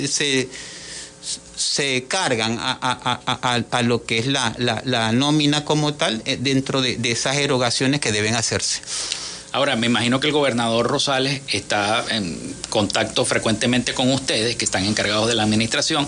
se, 0.07 0.47
se 1.57 2.05
cargan 2.07 2.57
a, 2.61 3.82
lo 3.84 4.05
que 4.05 4.19
es 4.19 4.28
la, 4.28 4.55
la, 4.57 5.11
nómina 5.11 5.65
como 5.65 5.93
tal 5.93 6.21
eh, 6.26 6.38
dentro 6.39 6.82
de, 6.82 6.95
de 6.95 7.11
esas 7.11 7.36
erogaciones 7.36 7.99
que 7.99 8.13
deben 8.13 8.36
hacerse. 8.36 8.82
Ahora, 9.51 9.76
me 9.76 9.88
imagino 9.88 10.19
que 10.19 10.28
el 10.28 10.34
gobernador 10.34 10.88
Rosales 10.88 11.41
está 11.49 12.05
en 12.09 12.55
contacto 12.69 13.23
frecuentemente 13.26 13.93
con 13.93 14.11
ustedes, 14.11 14.55
que 14.57 14.65
están 14.65 14.86
encargados 14.86 15.28
de 15.28 15.36
la 15.36 15.43
administración, 15.43 16.07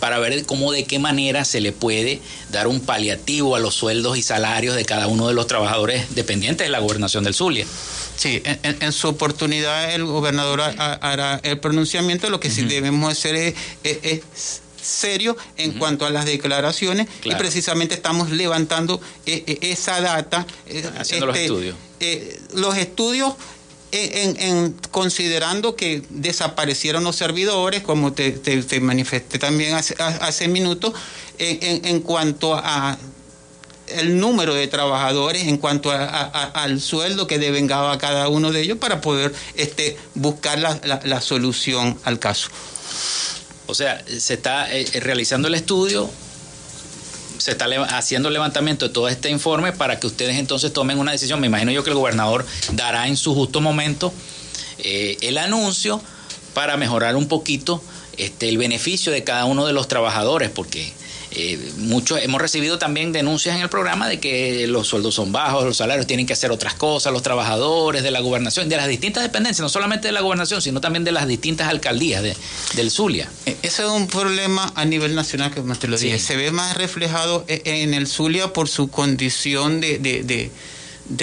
para 0.00 0.18
ver 0.18 0.44
cómo 0.46 0.72
de 0.72 0.84
qué 0.84 0.98
manera 0.98 1.44
se 1.44 1.60
le 1.60 1.72
puede 1.72 2.20
dar 2.50 2.66
un 2.66 2.80
paliativo 2.80 3.56
a 3.56 3.60
los 3.60 3.74
sueldos 3.74 4.16
y 4.18 4.22
salarios 4.22 4.76
de 4.76 4.84
cada 4.84 5.06
uno 5.06 5.28
de 5.28 5.34
los 5.34 5.46
trabajadores 5.46 6.14
dependientes 6.14 6.66
de 6.66 6.70
la 6.70 6.78
gobernación 6.78 7.24
del 7.24 7.34
Zulia. 7.34 7.66
Sí, 8.16 8.42
en, 8.44 8.92
su 8.92 9.08
oportunidad 9.08 9.94
el 9.94 10.04
gobernador 10.04 10.60
hará 10.60 11.40
el 11.42 11.58
pronunciamiento, 11.58 12.30
lo 12.30 12.40
que 12.40 12.50
sí 12.50 12.62
debemos 12.62 13.12
hacer 13.12 13.54
es, 13.82 14.62
serio 14.80 15.36
en 15.56 15.72
cuanto 15.72 16.06
a 16.06 16.10
las 16.10 16.26
declaraciones 16.26 17.08
y 17.24 17.34
precisamente 17.34 17.96
estamos 17.96 18.30
levantando 18.30 19.00
eh, 19.26 19.42
eh, 19.46 19.58
esa 19.62 20.00
data. 20.00 20.46
Eh, 20.66 20.88
Haciendo 20.96 21.26
los 21.26 21.36
este, 21.36 21.46
estudios. 21.46 21.76
los 22.54 22.76
estudios 22.76 23.34
en, 23.92 24.74
considerando 24.90 25.76
que 25.76 26.02
desaparecieron 26.10 27.04
los 27.04 27.16
servidores, 27.16 27.82
como 27.82 28.12
te, 28.12 28.40
manifesté 28.80 29.38
también 29.38 29.74
hace, 29.74 29.94
hace 29.98 30.48
minutos, 30.48 30.92
en, 31.38 32.00
cuanto 32.00 32.54
a 32.54 32.98
el 33.88 34.18
número 34.18 34.54
de 34.54 34.66
trabajadores 34.66 35.44
en 35.44 35.58
cuanto 35.58 35.92
al 35.92 36.80
sueldo 36.80 37.26
que 37.26 37.38
devengaba 37.38 37.98
cada 37.98 38.28
uno 38.28 38.50
de 38.50 38.62
ellos 38.62 38.78
para 38.78 39.00
poder 39.00 39.32
este, 39.54 39.96
buscar 40.14 40.58
la, 40.58 41.20
solución 41.20 41.98
al 42.04 42.18
caso. 42.18 42.48
O 43.66 43.74
sea, 43.74 44.04
se 44.06 44.34
está 44.34 44.72
eh, 44.72 44.86
realizando 45.00 45.48
el 45.48 45.54
estudio, 45.54 46.08
se 47.46 47.52
está 47.52 47.66
haciendo 47.96 48.26
el 48.26 48.34
levantamiento 48.34 48.88
de 48.88 48.92
todo 48.92 49.08
este 49.08 49.30
informe 49.30 49.70
para 49.70 50.00
que 50.00 50.08
ustedes 50.08 50.36
entonces 50.36 50.72
tomen 50.72 50.98
una 50.98 51.12
decisión. 51.12 51.38
Me 51.38 51.46
imagino 51.46 51.70
yo 51.70 51.84
que 51.84 51.90
el 51.90 51.94
gobernador 51.94 52.44
dará 52.72 53.06
en 53.06 53.16
su 53.16 53.36
justo 53.36 53.60
momento 53.60 54.12
eh, 54.78 55.16
el 55.20 55.38
anuncio 55.38 56.02
para 56.54 56.76
mejorar 56.76 57.14
un 57.14 57.28
poquito 57.28 57.80
este, 58.16 58.48
el 58.48 58.58
beneficio 58.58 59.12
de 59.12 59.22
cada 59.22 59.44
uno 59.44 59.64
de 59.64 59.72
los 59.72 59.86
trabajadores, 59.86 60.50
porque 60.50 60.92
eh, 61.30 61.72
muchos 61.78 62.20
hemos 62.22 62.40
recibido 62.40 62.78
también 62.78 63.12
denuncias 63.12 63.56
en 63.56 63.62
el 63.62 63.68
programa 63.68 64.08
de 64.08 64.20
que 64.20 64.66
los 64.66 64.86
sueldos 64.86 65.14
son 65.14 65.32
bajos, 65.32 65.64
los 65.64 65.76
salarios 65.76 66.06
tienen 66.06 66.26
que 66.26 66.32
hacer 66.32 66.50
otras 66.50 66.74
cosas, 66.74 67.12
los 67.12 67.22
trabajadores 67.22 68.02
de 68.02 68.10
la 68.10 68.20
gobernación, 68.20 68.68
de 68.68 68.76
las 68.76 68.88
distintas 68.88 69.22
dependencias, 69.22 69.60
no 69.60 69.68
solamente 69.68 70.08
de 70.08 70.12
la 70.12 70.20
gobernación, 70.20 70.62
sino 70.62 70.80
también 70.80 71.04
de 71.04 71.12
las 71.12 71.26
distintas 71.26 71.68
alcaldías 71.68 72.22
de, 72.22 72.36
del 72.74 72.90
Zulia. 72.90 73.28
E, 73.44 73.56
ese 73.62 73.82
es 73.82 73.88
un 73.88 74.06
problema 74.06 74.72
a 74.74 74.84
nivel 74.84 75.14
nacional, 75.14 75.52
que 75.52 75.60
te 75.60 75.88
lo 75.88 75.98
dije. 75.98 76.18
Se 76.18 76.36
ve 76.36 76.50
más 76.50 76.76
reflejado 76.76 77.44
e, 77.48 77.62
en 77.64 77.94
el 77.94 78.06
Zulia 78.06 78.52
por 78.52 78.68
su 78.68 78.88
condición 78.88 79.80
de, 79.80 79.98
de, 79.98 80.50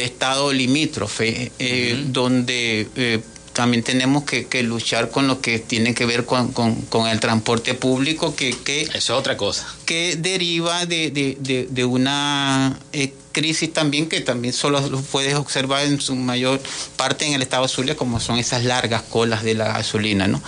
estado 0.04 0.52
limítrofe, 0.54 1.52
eh, 1.60 2.04
donde 2.08 2.88
eh, 2.96 3.20
también 3.54 3.84
tenemos 3.84 4.24
que, 4.24 4.64
luchar 4.64 5.10
con 5.10 5.28
lo 5.28 5.40
que 5.40 5.60
tiene 5.60 5.94
que 5.94 6.06
ver 6.06 6.26
con, 6.26 7.08
el 7.08 7.20
transporte 7.20 7.74
público, 7.74 8.36
que, 8.36 8.56
que 8.58 8.90
es 8.94 9.10
otra 9.10 9.38
cosa. 9.38 9.68
Que 9.86 10.16
deriva 10.18 10.86
de, 10.86 11.86
una 11.86 12.78
eh, 12.92 13.14
crisis 13.32 13.72
también 13.72 14.10
que 14.10 14.22
también 14.22 14.54
solo 14.54 14.82
lo 14.90 15.02
puedes 15.02 15.36
observar 15.36 15.86
en 15.86 16.02
su 16.02 16.16
mayor 16.16 16.62
parte 16.96 17.26
en 17.26 17.34
el 17.34 17.42
estado 17.42 17.64
de 17.64 17.70
Zulia, 17.70 17.96
como 17.96 18.20
son 18.20 18.40
esas 18.40 18.64
largas 18.64 19.04
colas 19.04 19.44
de 19.44 19.54
la 19.54 19.66
gasolina, 19.66 20.28
¿no? 20.28 20.42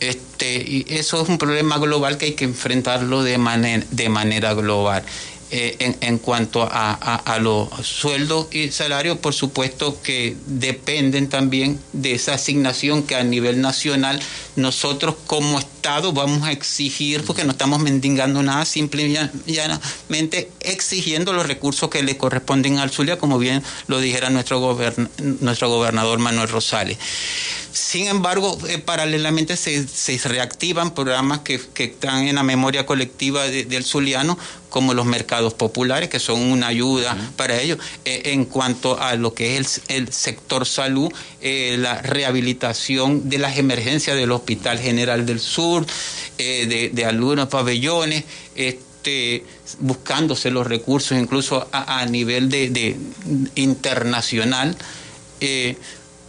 Este, 0.00 0.56
y 0.56 0.84
eso 0.88 1.22
es 1.22 1.28
un 1.28 1.38
problema 1.38 1.78
global 1.78 2.18
que 2.18 2.26
hay 2.26 2.32
que 2.32 2.44
enfrentarlo 2.44 3.22
de, 3.22 3.38
manera 3.38 3.86
de 3.92 4.08
manera 4.08 4.52
global. 4.52 5.04
Eh, 5.54 5.96
en, 6.00 6.16
cuanto 6.16 6.66
a, 6.66 7.38
los 7.38 7.68
sueldos 7.86 8.46
y 8.52 8.70
salarios, 8.70 9.18
por 9.18 9.34
supuesto 9.34 10.00
que 10.02 10.34
dependen 10.46 11.28
también 11.28 11.78
de 11.92 12.14
esa 12.14 12.32
asignación 12.32 13.02
que 13.02 13.16
a 13.16 13.22
nivel 13.22 13.60
nacional 13.60 14.18
nosotros 14.56 15.14
como 15.26 15.58
Estado 15.58 16.14
vamos 16.14 16.44
a 16.44 16.52
exigir, 16.52 17.22
porque 17.24 17.44
no 17.44 17.50
estamos 17.50 17.80
mendigando 17.80 18.42
nada, 18.42 18.64
simplemente 18.64 20.50
exigiendo 20.60 21.34
los 21.34 21.46
recursos 21.46 21.90
que 21.90 22.02
le 22.02 22.16
corresponden 22.16 22.78
al 22.78 22.90
Zulia, 22.90 23.18
como 23.18 23.38
bien 23.38 23.62
lo 23.88 24.00
dijera 24.00 24.30
nuestro, 24.30 24.78
nuestro 25.18 25.68
gobernador 25.68 26.18
Manuel 26.18 26.48
Rosales. 26.48 26.96
Sin 27.72 28.06
embargo, 28.06 28.58
eh, 28.68 28.78
paralelamente 28.78 29.56
se, 29.56 30.18
reactivan 30.24 30.94
programas 30.94 31.40
que, 31.40 31.60
están 31.74 32.28
en 32.28 32.36
la 32.36 32.42
memoria 32.42 32.86
colectiva 32.86 33.44
del 33.44 33.84
zuliano, 33.84 34.38
como 34.72 34.92
los 34.92 35.06
mercados 35.06 35.54
populares, 35.54 36.08
que 36.08 36.18
son 36.18 36.40
una 36.40 36.66
ayuda 36.66 37.16
para 37.36 37.60
ellos. 37.60 37.78
Eh, 38.04 38.32
en 38.32 38.46
cuanto 38.46 39.00
a 39.00 39.14
lo 39.14 39.34
que 39.34 39.58
es 39.58 39.82
el, 39.86 40.12
sector 40.12 40.66
salud, 40.66 41.12
eh, 41.40 41.76
la 41.78 42.02
rehabilitación 42.02 43.28
de 43.28 43.38
las 43.38 43.58
emergencias 43.58 44.16
del 44.16 44.32
Hospital 44.32 44.80
General 44.80 45.24
del 45.24 45.38
Sur, 45.38 45.86
de, 46.36 47.04
algunos 47.06 47.46
pabellones, 47.48 48.24
este, 48.56 49.44
buscándose 49.78 50.50
los 50.50 50.66
recursos 50.66 51.16
incluso 51.16 51.68
a, 51.70 52.04
nivel 52.06 52.48
de, 52.48 52.96
internacional 53.54 54.76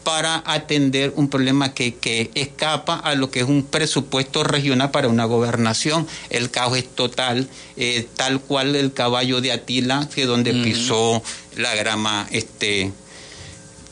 para 0.03 0.43
atender 0.45 1.13
un 1.15 1.29
problema 1.29 1.73
que, 1.73 2.29
escapa 2.35 2.95
a 2.95 3.15
lo 3.15 3.31
que 3.31 3.39
es 3.39 3.45
un 3.45 3.63
presupuesto 3.63 4.43
regional 4.43 4.91
para 4.91 5.07
una 5.07 5.25
gobernación. 5.25 6.07
El 6.29 6.51
caos 6.51 6.77
es 6.77 6.87
total, 6.87 7.47
eh, 7.77 8.07
tal 8.15 8.41
cual 8.41 8.75
el 8.75 8.93
caballo 8.93 9.41
de 9.41 9.51
Atila, 9.51 10.07
que 10.13 10.25
donde 10.25 10.53
pisó 10.53 11.23
la 11.55 11.73
grama, 11.75 12.27
este, 12.31 12.91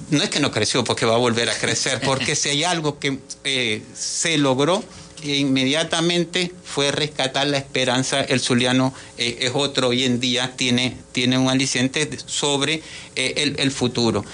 no 0.10 0.22
es 0.24 0.30
que 0.30 0.40
no 0.40 0.52
creció, 0.52 0.84
porque 0.84 1.06
va 1.06 1.16
a 1.16 1.20
volver 1.20 1.50
a 1.50 1.58
crecer, 1.58 2.02
porque 2.06 2.36
si 2.36 2.50
hay 2.50 2.64
algo 2.64 3.00
que 3.00 3.20
eh, 3.44 3.82
se 3.96 4.38
logró, 4.38 4.84
e 5.24 5.36
inmediatamente 5.38 6.52
fue 6.64 6.92
rescatar 6.92 7.46
la 7.46 7.58
esperanza. 7.58 8.22
El 8.22 8.40
zuliano 8.40 8.92
eh, 9.20 9.38
es 9.42 9.52
otro 9.54 9.90
hoy 9.90 10.04
en 10.04 10.20
día, 10.20 10.54
tiene, 10.58 10.98
tiene 11.12 11.38
un 11.38 11.48
aliciente 11.48 12.10
sobre 12.26 12.82
el, 13.16 13.56
el, 13.60 13.72
futuro 13.72 14.26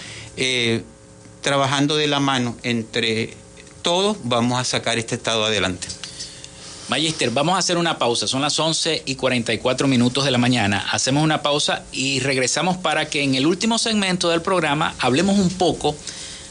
trabajando 1.48 1.96
de 1.96 2.08
la 2.08 2.20
mano 2.20 2.58
entre 2.64 3.34
todos, 3.82 4.18
vamos 4.26 4.60
a 4.60 4.66
sacar 4.66 4.98
este 4.98 5.16
Estado 5.16 5.46
adelante. 5.46 5.88
Magister, 6.90 7.30
vamos 7.32 7.56
a 7.56 7.60
hacer 7.60 7.78
una 7.78 7.98
pausa. 7.98 8.28
Son 8.28 8.42
las 8.42 8.60
11 8.60 9.04
y 9.06 9.16
44 9.16 9.88
minutos 9.88 10.26
de 10.26 10.32
la 10.32 10.40
mañana. 10.40 10.86
Hacemos 10.92 11.24
una 11.24 11.42
pausa 11.42 11.86
y 11.94 12.20
regresamos 12.20 12.76
para 12.76 13.10
que 13.10 13.24
en 13.24 13.36
el 13.36 13.48
último 13.48 13.78
segmento 13.78 14.28
del 14.28 14.42
programa 14.42 14.94
hablemos 15.00 15.40
un 15.40 15.50
poco 15.50 15.96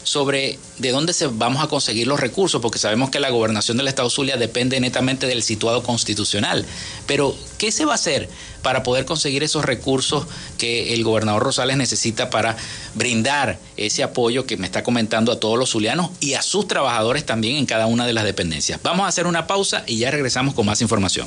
sobre 0.06 0.56
de 0.78 0.92
dónde 0.92 1.12
se 1.12 1.26
vamos 1.26 1.62
a 1.62 1.66
conseguir 1.66 2.06
los 2.06 2.20
recursos, 2.20 2.62
porque 2.62 2.78
sabemos 2.78 3.10
que 3.10 3.18
la 3.18 3.28
gobernación 3.28 3.76
del 3.76 3.88
Estado 3.88 4.08
Zulia 4.08 4.36
depende 4.36 4.78
netamente 4.78 5.26
del 5.26 5.42
situado 5.42 5.82
constitucional. 5.82 6.64
Pero, 7.06 7.36
¿qué 7.58 7.72
se 7.72 7.84
va 7.84 7.92
a 7.92 7.94
hacer 7.96 8.28
para 8.62 8.84
poder 8.84 9.04
conseguir 9.04 9.42
esos 9.42 9.64
recursos 9.64 10.26
que 10.58 10.94
el 10.94 11.02
gobernador 11.02 11.42
Rosales 11.42 11.76
necesita 11.76 12.30
para 12.30 12.56
brindar 12.94 13.58
ese 13.76 14.04
apoyo 14.04 14.46
que 14.46 14.56
me 14.56 14.66
está 14.66 14.84
comentando 14.84 15.32
a 15.32 15.40
todos 15.40 15.58
los 15.58 15.70
zulianos 15.70 16.10
y 16.20 16.34
a 16.34 16.42
sus 16.42 16.68
trabajadores 16.68 17.26
también 17.26 17.56
en 17.56 17.66
cada 17.66 17.86
una 17.86 18.06
de 18.06 18.12
las 18.12 18.24
dependencias? 18.24 18.80
Vamos 18.84 19.06
a 19.06 19.08
hacer 19.08 19.26
una 19.26 19.48
pausa 19.48 19.82
y 19.88 19.98
ya 19.98 20.12
regresamos 20.12 20.54
con 20.54 20.66
más 20.66 20.80
información. 20.82 21.26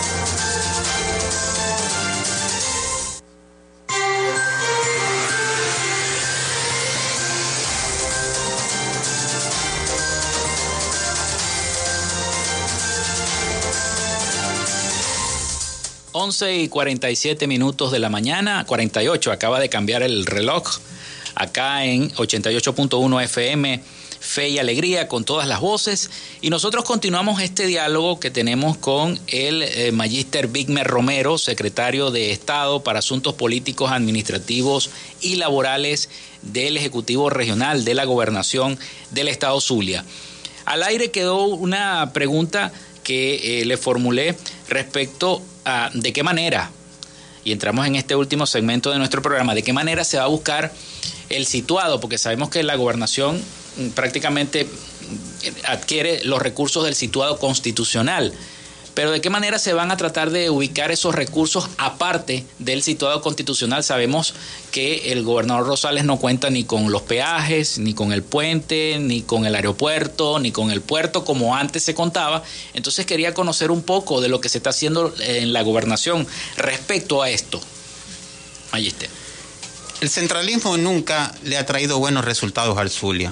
Once 16.21 16.55
y 16.55 16.67
47 16.67 17.47
minutos 17.47 17.91
de 17.91 17.97
la 17.97 18.07
mañana, 18.09 18.63
48, 18.67 19.31
acaba 19.31 19.59
de 19.59 19.69
cambiar 19.69 20.03
el 20.03 20.27
reloj 20.27 20.77
acá 21.33 21.83
en 21.83 22.11
88.1 22.11 23.23
FM, 23.23 23.81
Fe 24.19 24.49
y 24.49 24.59
Alegría, 24.59 25.07
con 25.07 25.23
todas 25.25 25.47
las 25.47 25.61
voces. 25.61 26.11
Y 26.39 26.51
nosotros 26.51 26.85
continuamos 26.85 27.41
este 27.41 27.65
diálogo 27.65 28.19
que 28.19 28.29
tenemos 28.29 28.77
con 28.77 29.19
el 29.29 29.63
eh, 29.63 29.91
Magister 29.91 30.47
Bigmer 30.47 30.85
Romero, 30.85 31.39
secretario 31.39 32.11
de 32.11 32.29
Estado 32.29 32.83
para 32.83 32.99
Asuntos 32.99 33.33
Políticos, 33.33 33.91
Administrativos 33.91 34.91
y 35.21 35.37
Laborales 35.37 36.07
del 36.43 36.77
Ejecutivo 36.77 37.31
Regional 37.31 37.83
de 37.83 37.95
la 37.95 38.05
Gobernación 38.05 38.77
del 39.09 39.27
Estado 39.27 39.59
Zulia. 39.59 40.05
Al 40.65 40.83
aire 40.83 41.09
quedó 41.09 41.45
una 41.45 42.13
pregunta 42.13 42.71
que 43.03 43.61
eh, 43.61 43.65
le 43.65 43.77
formulé 43.77 44.35
respecto 44.69 45.41
a 45.65 45.89
de 45.93 46.13
qué 46.13 46.23
manera, 46.23 46.71
y 47.43 47.51
entramos 47.51 47.87
en 47.87 47.95
este 47.95 48.15
último 48.15 48.45
segmento 48.45 48.91
de 48.91 48.97
nuestro 48.97 49.21
programa, 49.21 49.55
de 49.55 49.63
qué 49.63 49.73
manera 49.73 50.03
se 50.03 50.17
va 50.17 50.23
a 50.23 50.27
buscar 50.27 50.71
el 51.29 51.45
situado, 51.45 51.99
porque 51.99 52.17
sabemos 52.17 52.49
que 52.49 52.63
la 52.63 52.75
gobernación 52.75 53.41
mm, 53.77 53.89
prácticamente 53.89 54.65
mm, 54.65 55.49
adquiere 55.67 56.23
los 56.23 56.41
recursos 56.41 56.83
del 56.83 56.95
situado 56.95 57.37
constitucional. 57.39 58.33
Pero 58.93 59.11
de 59.11 59.21
qué 59.21 59.29
manera 59.29 59.57
se 59.57 59.73
van 59.73 59.89
a 59.91 59.97
tratar 59.97 60.31
de 60.31 60.49
ubicar 60.49 60.91
esos 60.91 61.15
recursos 61.15 61.69
aparte 61.77 62.45
del 62.59 62.83
situado 62.83 63.21
constitucional. 63.21 63.83
Sabemos 63.83 64.33
que 64.71 65.11
el 65.11 65.23
gobernador 65.23 65.65
Rosales 65.65 66.03
no 66.03 66.17
cuenta 66.17 66.49
ni 66.49 66.65
con 66.65 66.91
los 66.91 67.01
peajes, 67.03 67.77
ni 67.77 67.93
con 67.93 68.11
el 68.11 68.21
puente, 68.21 68.97
ni 68.99 69.21
con 69.21 69.45
el 69.45 69.55
aeropuerto, 69.55 70.39
ni 70.39 70.51
con 70.51 70.71
el 70.71 70.81
puerto 70.81 71.23
como 71.23 71.55
antes 71.55 71.83
se 71.83 71.95
contaba. 71.95 72.43
Entonces 72.73 73.05
quería 73.05 73.33
conocer 73.33 73.71
un 73.71 73.83
poco 73.83 74.19
de 74.19 74.27
lo 74.27 74.41
que 74.41 74.49
se 74.49 74.57
está 74.57 74.71
haciendo 74.71 75.13
en 75.19 75.53
la 75.53 75.61
gobernación 75.61 76.27
respecto 76.57 77.21
a 77.21 77.29
esto. 77.29 77.61
Ahí 78.71 78.87
está. 78.87 79.07
El 80.01 80.09
centralismo 80.09 80.77
nunca 80.77 81.33
le 81.43 81.57
ha 81.57 81.65
traído 81.65 81.99
buenos 81.99 82.25
resultados 82.25 82.77
al 82.77 82.89
Zulia. 82.89 83.31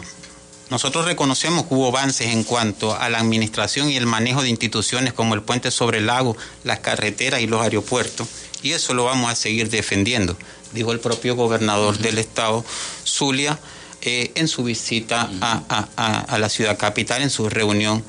Nosotros 0.70 1.06
reconocemos 1.06 1.66
que 1.66 1.74
hubo 1.74 1.88
avances 1.88 2.28
en 2.28 2.44
cuanto 2.44 2.96
a 2.96 3.10
la 3.10 3.20
administración 3.20 3.90
y 3.90 3.98
el 3.98 4.06
manejo 4.06 4.44
de 4.44 4.50
instituciones 4.50 5.14
como 5.14 5.34
el 5.34 5.42
puente 5.42 5.72
sobre 5.72 5.98
el 5.98 6.06
lago, 6.06 6.38
las 6.64 6.80
carreteras 6.80 7.42
y 7.42 7.48
los 7.48 7.62
aeropuertos, 7.62 8.28
y 8.62 8.74
eso 8.74 8.94
lo 8.94 9.06
vamos 9.06 9.32
a 9.32 9.36
seguir 9.36 9.70
defendiendo, 9.70 10.38
dijo 10.74 10.92
el 10.92 11.00
propio 11.00 11.36
gobernador 11.36 11.98
del 11.98 12.20
estado, 12.20 12.64
Zulia, 13.04 13.60
eh, 14.02 14.32
en 14.36 14.48
su 14.48 14.64
visita 14.64 15.30
a, 15.42 16.38
la 16.38 16.50
ciudad 16.50 16.78
capital, 16.78 17.22
en 17.22 17.30
su 17.30 17.50
reunión 17.50 18.04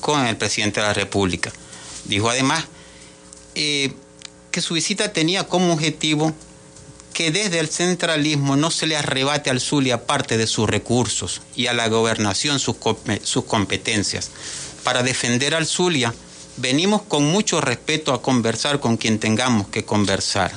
con 0.00 0.26
el 0.26 0.36
presidente 0.36 0.80
de 0.80 0.86
la 0.86 0.94
República. 0.94 1.52
Dijo 2.04 2.30
además 2.30 2.64
eh, 3.54 3.92
que 4.50 4.60
su 4.60 4.74
visita 4.74 5.12
tenía 5.12 5.46
como 5.46 5.72
objetivo 5.72 6.34
que 7.16 7.30
desde 7.30 7.60
el 7.60 7.70
centralismo 7.70 8.56
no 8.56 8.70
se 8.70 8.86
le 8.86 8.94
arrebate 8.94 9.48
al 9.48 9.58
Zulia 9.58 10.04
parte 10.04 10.36
de 10.36 10.46
sus 10.46 10.68
recursos 10.68 11.40
y 11.56 11.66
a 11.66 11.72
la 11.72 11.88
gobernación 11.88 12.58
sus, 12.58 12.76
sus 13.22 13.44
competencias. 13.46 14.30
Para 14.84 15.02
defender 15.02 15.54
al 15.54 15.64
Zulia, 15.64 16.12
venimos 16.58 17.00
con 17.00 17.24
mucho 17.24 17.62
respeto 17.62 18.12
a 18.12 18.20
conversar 18.20 18.80
con 18.80 18.98
quien 18.98 19.18
tengamos 19.18 19.68
que 19.68 19.82
conversar. 19.82 20.52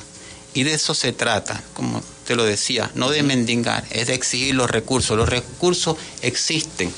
Y 0.52 0.64
de 0.64 0.74
eso 0.74 0.92
se 0.92 1.14
trata, 1.14 1.64
como 1.72 2.02
te 2.26 2.36
lo 2.36 2.44
decía, 2.44 2.90
no 2.94 3.08
de 3.08 3.22
mendigar, 3.22 3.86
es 3.90 4.08
de 4.08 4.14
exigir 4.14 4.54
los 4.54 4.70
recursos. 4.70 5.16
Los 5.16 5.30
recursos 5.30 5.96
existen. 6.20 6.92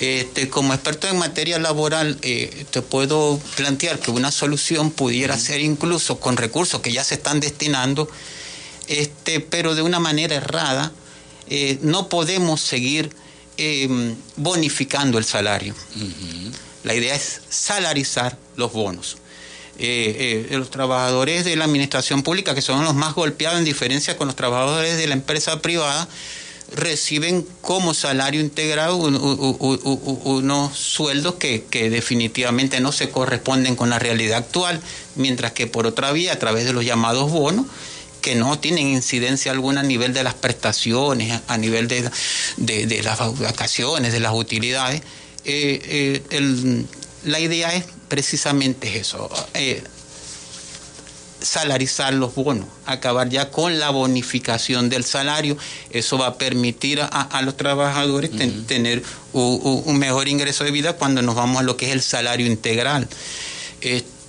Este, 0.00 0.50
como 0.50 0.74
experto 0.74 1.08
en 1.08 1.16
materia 1.16 1.58
laboral, 1.58 2.18
eh, 2.20 2.66
te 2.70 2.82
puedo 2.82 3.40
plantear 3.56 3.98
que 3.98 4.10
una 4.10 4.30
solución 4.30 4.90
pudiera 4.90 5.38
ser 5.38 5.62
incluso 5.62 6.20
con 6.20 6.36
recursos 6.36 6.82
que 6.82 6.92
ya 6.92 7.02
se 7.02 7.14
están 7.14 7.40
destinando 7.40 8.10
este, 8.88 9.40
pero 9.40 9.74
de 9.74 9.82
una 9.82 10.00
manera 10.00 10.34
errada, 10.34 10.92
eh, 11.48 11.78
no 11.82 12.08
podemos 12.08 12.60
seguir 12.60 13.10
em, 13.56 14.14
bonificando 14.36 15.18
el 15.18 15.24
salario. 15.24 15.74
La 16.84 16.94
idea 16.94 17.14
es 17.14 17.42
salarizar 17.48 18.38
los 18.56 18.72
bonos. 18.72 19.18
Eh, 19.82 20.46
eh, 20.50 20.56
los 20.58 20.70
trabajadores 20.70 21.44
de 21.44 21.56
la 21.56 21.64
administración 21.64 22.22
pública, 22.22 22.54
que 22.54 22.62
son 22.62 22.84
los 22.84 22.94
más 22.94 23.14
golpeados 23.14 23.58
en 23.58 23.64
diferencia 23.64 24.16
con 24.16 24.26
los 24.26 24.36
trabajadores 24.36 24.98
de 24.98 25.06
la 25.06 25.14
empresa 25.14 25.60
privada, 25.62 26.06
reciben 26.72 27.46
como 27.62 27.94
salario 27.94 28.40
integrado 28.40 28.96
unos 28.96 30.78
sueldos 30.78 31.34
que, 31.36 31.64
que, 31.64 31.90
definitivamente 31.90 32.80
no 32.80 32.92
se 32.92 33.10
corresponden 33.10 33.74
con 33.74 33.90
la 33.90 33.98
realidad 33.98 34.38
actual, 34.38 34.80
mientras 35.16 35.52
que 35.52 35.66
por 35.66 35.86
otra 35.86 36.12
vía, 36.12 36.34
a 36.34 36.38
través 36.38 36.66
de 36.66 36.72
los 36.72 36.84
llamados 36.84 37.30
bonos, 37.30 37.66
que 38.20 38.34
no 38.34 38.58
tienen 38.58 38.88
incidencia 38.88 39.52
alguna 39.52 39.80
a 39.80 39.84
nivel 39.84 40.12
de 40.12 40.22
las 40.24 40.34
prestaciones, 40.34 41.40
a 41.48 41.56
nivel 41.56 41.88
de, 41.88 42.02
las 43.02 43.38
vacaciones, 43.38 44.12
de 44.12 44.20
las 44.20 44.34
utilidades. 44.34 45.02
Eh, 45.44 46.22
eh, 46.30 46.84
la 47.24 47.40
idea 47.40 47.74
es 47.74 47.84
precisamente 48.08 48.98
eso, 48.98 49.30
eh, 49.54 49.82
salarizar 51.40 52.12
los 52.12 52.34
bonos, 52.34 52.66
acabar 52.86 53.28
ya 53.28 53.50
con 53.50 53.78
la 53.78 53.90
bonificación 53.90 54.88
del 54.88 55.04
salario. 55.04 55.56
Eso 55.90 56.18
va 56.18 56.28
a 56.28 56.38
permitir 56.38 57.00
a, 57.02 57.42
los 57.42 57.56
trabajadores 57.56 58.30
tener 58.66 59.02
un, 59.32 59.98
mejor 59.98 60.28
ingreso 60.28 60.64
de 60.64 60.70
vida 60.70 60.94
cuando 60.94 61.22
nos 61.22 61.34
vamos 61.34 61.60
a 61.60 61.62
lo 61.62 61.76
que 61.76 61.86
es 61.86 61.92
el 61.92 62.02
salario 62.02 62.46
integral. 62.46 63.08
Este, 63.80 64.19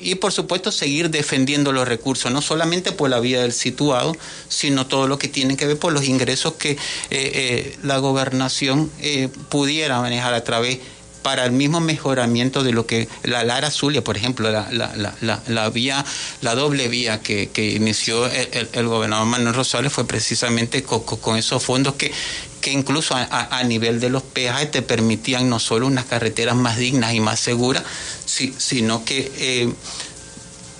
y 0.00 0.14
por 0.16 0.32
supuesto 0.32 0.72
seguir 0.72 1.10
defendiendo 1.10 1.72
los 1.72 1.86
recursos, 1.86 2.32
no 2.32 2.42
solamente 2.42 2.92
por 2.92 3.10
la 3.10 3.20
vía 3.20 3.42
del 3.42 3.52
situado, 3.52 4.16
sino 4.48 4.86
todo 4.86 5.08
lo 5.08 5.18
que 5.18 5.28
tiene 5.28 5.56
que 5.56 5.66
ver 5.66 5.78
por 5.78 5.92
los 5.92 6.04
ingresos 6.04 6.54
que 6.54 6.72
eh, 6.72 6.78
eh, 7.10 7.76
la 7.82 7.98
gobernación 7.98 8.90
eh, 9.00 9.28
pudiera 9.48 10.00
manejar 10.00 10.34
a 10.34 10.44
través 10.44 10.78
para 11.22 11.44
el 11.44 11.52
mismo 11.52 11.80
mejoramiento 11.80 12.62
de 12.62 12.72
lo 12.72 12.86
que 12.86 13.08
la 13.22 13.44
Lara 13.44 13.70
Zulia, 13.70 14.02
por 14.02 14.16
ejemplo, 14.16 14.50
la, 14.50 14.68
la, 14.70 15.70
vía, 15.70 16.04
la 16.40 16.54
doble 16.54 16.88
vía 16.88 17.20
que, 17.20 17.48
inició 17.76 18.26
el, 18.26 18.86
gobernador 18.86 19.26
Manuel 19.26 19.54
Rosales 19.54 19.92
fue 19.92 20.06
precisamente 20.06 20.82
con, 20.82 21.36
esos 21.36 21.62
fondos 21.62 21.94
que, 21.94 22.12
que 22.60 22.72
incluso 22.72 23.14
a, 23.16 23.62
nivel 23.64 24.00
de 24.00 24.10
los 24.10 24.22
peajes 24.22 24.70
te 24.70 24.82
permitían 24.82 25.48
no 25.48 25.58
solo 25.58 25.86
unas 25.86 26.04
carreteras 26.04 26.56
más 26.56 26.76
dignas 26.76 27.14
y 27.14 27.20
más 27.20 27.40
seguras, 27.40 27.82
sino 28.26 29.04
que 29.04 29.32
eh, 29.36 29.72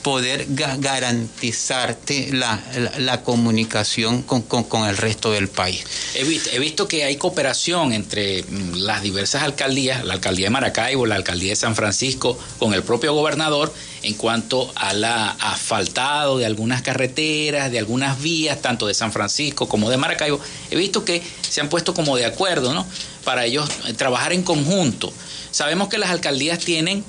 poder 0.03 0.46
garantizarte 0.48 2.30
la, 2.32 3.22
comunicación 3.22 4.22
con, 4.22 4.88
el 4.88 4.96
resto 4.96 5.30
del 5.30 5.48
país. 5.48 5.84
He 6.14 6.24
visto, 6.24 6.50
he 6.53 6.59
visto 6.59 6.88
que 6.88 7.05
hay 7.05 7.16
cooperación 7.16 7.92
entre 7.92 8.42
mm, 8.42 8.74
las 8.78 9.03
diversas 9.03 9.42
alcaldías, 9.42 10.05
la 10.05 10.14
alcaldía 10.14 10.46
de 10.46 10.50
Maracaibo, 10.50 11.07
la 11.07 11.14
alcaldía 11.14 11.50
de 11.50 11.57
San 11.57 11.76
Francisco, 11.76 12.38
con 12.59 12.74
el 12.74 12.82
propio 12.82 13.14
gobernador 13.14 13.72
en 14.03 14.14
cuanto 14.14 14.72
a 14.74 14.92
la 14.92 15.30
asfaltado 15.30 16.38
de 16.38 16.46
algunas 16.46 16.82
carreteras, 16.82 17.70
de 17.70 17.78
algunas 17.78 18.20
vías, 18.20 18.61
tanto 18.61 18.86
de 18.86 18.94
San 18.94 19.12
Francisco 19.12 19.68
como 19.68 19.88
de 19.88 19.96
Maracaibo. 19.96 20.40
He 20.70 20.76
visto 20.76 21.05
que 21.05 21.22
se 21.48 21.61
han 21.61 21.68
puesto 21.68 21.94
como 21.94 22.16
de 22.16 22.26
acuerdo, 22.26 22.74
¿no? 22.74 22.86
Para 23.24 23.44
ellos 23.44 23.68
eh, 23.86 23.94
trabajar 23.94 24.32
en 24.32 24.42
conjunto. 24.42 25.12
Sabemos 25.53 25.88
que 25.88 25.98
las 25.98 26.11
alcaldías 26.11 26.59
tienen 26.59 27.05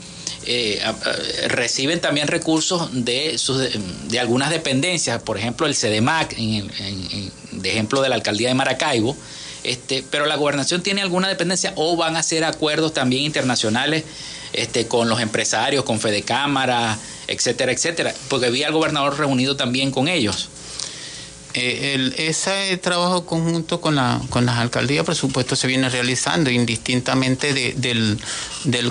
eh, 0.45 0.81
reciben 1.47 2.01
también 2.01 2.27
recursos 2.27 2.89
de, 2.91 3.39
de 4.07 4.19
algunas 4.19 4.49
dependencias, 4.49 5.21
por 5.21 5.37
ejemplo 5.37 5.67
el 5.67 5.75
CEDEMAC, 5.75 6.35
de 6.35 7.69
ejemplo 7.69 8.01
de 8.01 8.09
la 8.09 8.15
alcaldía 8.15 8.49
de 8.49 8.53
Maracaibo, 8.53 9.15
este, 9.63 10.03
pero 10.09 10.25
la 10.25 10.35
gobernación 10.35 10.83
tiene 10.83 11.01
alguna 11.01 11.27
dependencia 11.27 11.73
o 11.75 11.95
van 11.95 12.15
a 12.15 12.19
hacer 12.19 12.43
acuerdos 12.43 12.93
también 12.93 13.23
internacionales 13.23 14.03
este, 14.51 14.87
con 14.87 15.09
los 15.09 15.21
empresarios, 15.21 15.83
con 15.85 15.99
Fede 15.99 16.23
Cámara, 16.23 16.97
etcétera, 17.27 17.71
etcétera, 17.71 18.13
porque 18.29 18.49
vi 18.49 18.63
al 18.63 18.73
gobernador 18.73 19.17
reunido 19.17 19.55
también 19.55 19.91
con 19.91 20.07
ellos. 20.07 20.49
Eh, 21.55 22.13
ese 22.17 22.75
trabajo 22.77 23.27
conjunto 23.27 23.79
con, 23.79 23.95
la, 23.95 24.19
con 24.29 24.45
las 24.45 24.57
alcaldías, 24.57 25.05
por 25.05 25.15
supuesto, 25.15 25.55
se 25.55 25.67
viene 25.67 25.87
realizando 25.87 26.49
indistintamente 26.49 27.53
del, 27.75 28.19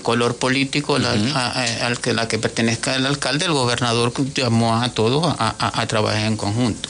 color 0.02 0.36
político 0.36 0.96
al 0.96 1.98
que 2.00 2.12
la 2.12 2.28
que 2.28 2.38
pertenezca 2.38 2.94
el 2.94 3.06
alcalde. 3.06 3.46
El 3.46 3.52
gobernador 3.52 4.12
llamó 4.34 4.80
a 4.80 4.94
todos 4.94 5.34
a, 5.38 5.86
trabajar 5.88 6.26
en 6.26 6.36
conjunto. 6.36 6.88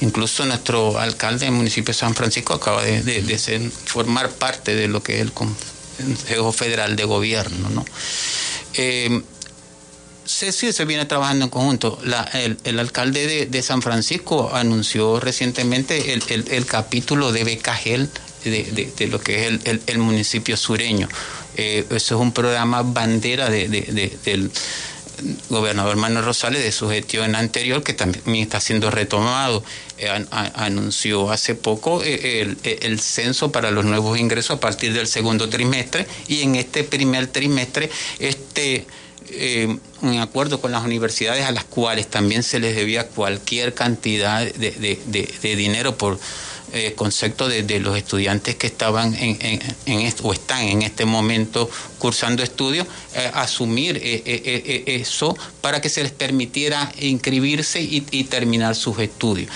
Incluso 0.00 0.44
nuestro 0.44 0.98
alcalde 0.98 1.46
del 1.46 1.54
municipio 1.54 1.92
de 1.92 1.98
San 1.98 2.14
Francisco 2.14 2.52
acaba 2.52 2.82
de, 2.82 3.38
ser, 3.38 3.62
formar 3.70 4.30
parte 4.30 4.74
de 4.74 4.88
lo 4.88 5.02
que 5.02 5.16
es 5.16 5.20
el 5.22 5.32
Consejo 5.32 6.52
Federal 6.52 6.96
de 6.96 7.04
Gobierno. 7.04 7.70
¿no? 7.70 7.84
Eh, 8.74 9.22
Sí, 10.26 10.52
sí, 10.52 10.72
se 10.72 10.84
viene 10.84 11.04
trabajando 11.04 11.44
en 11.44 11.50
conjunto. 11.50 11.98
el, 12.64 12.78
alcalde 12.78 13.46
de, 13.46 13.62
San 13.62 13.82
Francisco 13.82 14.50
anunció 14.54 15.20
recientemente 15.20 16.12
el, 16.12 16.66
capítulo 16.66 17.32
de 17.32 17.44
Becagel 17.44 18.08
de, 18.44 19.08
lo 19.10 19.20
que 19.20 19.46
es 19.46 19.60
el, 19.86 19.98
municipio 19.98 20.56
sureño. 20.56 21.08
Eh, 21.56 21.84
eso 21.90 22.14
es 22.16 22.20
un 22.20 22.32
programa 22.32 22.82
bandera 22.82 23.48
del 23.50 24.50
gobernador 25.48 25.96
Manuel 25.96 26.24
Rosales 26.24 26.62
de 26.62 26.72
su 26.72 26.88
gestión 26.88 27.34
anterior 27.34 27.82
que 27.82 27.92
también 27.92 28.36
está 28.36 28.60
siendo 28.60 28.90
retomado. 28.90 29.62
Eh, 29.98 30.08
anunció 30.54 31.30
hace 31.30 31.54
poco 31.54 32.02
eh, 32.02 32.56
el, 32.80 33.00
censo 33.00 33.52
para 33.52 33.70
los 33.70 33.84
nuevos 33.84 34.18
ingresos 34.18 34.56
a 34.56 34.60
partir 34.60 34.92
del 34.92 35.06
segundo 35.06 35.48
trimestre 35.48 36.06
y 36.28 36.42
en 36.42 36.56
este 36.56 36.82
primer 36.82 37.26
trimestre 37.28 37.90
este 38.18 38.86
eh, 39.28 39.78
en 40.02 40.18
acuerdo 40.18 40.60
con 40.60 40.72
las 40.72 40.84
universidades 40.84 41.44
a 41.44 41.52
las 41.52 41.64
cuales 41.64 42.08
también 42.08 42.42
se 42.42 42.58
les 42.58 42.76
debía 42.76 43.08
cualquier 43.08 43.74
cantidad 43.74 44.44
de, 44.44 45.28
dinero 45.42 45.96
por 45.96 46.18
eh, 46.72 46.92
concepto 46.94 47.48
de, 47.48 47.80
los 47.80 47.96
estudiantes 47.96 48.56
que 48.56 48.66
estaban 48.66 49.14
en, 49.14 49.38
en, 49.86 50.14
o 50.22 50.32
están 50.32 50.62
en 50.62 50.82
este 50.82 51.04
momento 51.04 51.70
cursando 51.98 52.42
estudios, 52.42 52.86
eh, 53.14 53.30
asumir 53.34 54.00
eso 54.02 55.36
para 55.60 55.80
que 55.80 55.88
se 55.88 56.02
les 56.02 56.12
permitiera 56.12 56.92
inscribirse 57.00 57.80
y, 57.80 58.00
terminar 58.24 58.74
sus 58.74 58.98
estudios. 58.98 59.50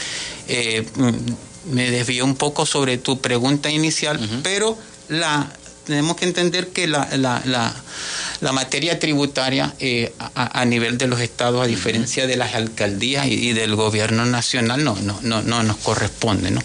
Mm, 0.97 1.73
me 1.75 1.91
desvío 1.91 2.25
un 2.25 2.37
poco 2.37 2.65
sobre 2.65 2.97
tu 2.99 3.21
pregunta 3.21 3.71
inicial, 3.71 4.19
pero 4.43 4.79
la, 5.09 5.53
tenemos 5.89 6.17
que 6.17 6.27
entender 6.27 6.69
que 6.69 6.87
la, 6.87 7.09
la, 7.17 8.53
materia 8.53 8.99
tributaria 8.99 9.75
eh, 9.81 10.13
a, 10.35 10.65
nivel 10.67 10.99
de 10.99 11.07
los 11.09 11.21
estados, 11.21 11.63
a 11.63 11.67
diferencia 11.67 12.27
de 12.27 12.37
las 12.37 12.55
alcaldías 12.55 13.27
y, 13.27 13.53
del 13.55 13.75
gobierno 13.75 14.27
nacional, 14.27 14.85
no, 14.85 14.95
no, 14.97 15.19
no, 15.23 15.43
no 15.43 15.63
nos 15.63 15.79
corresponde. 15.79 16.51
¿no? 16.51 16.61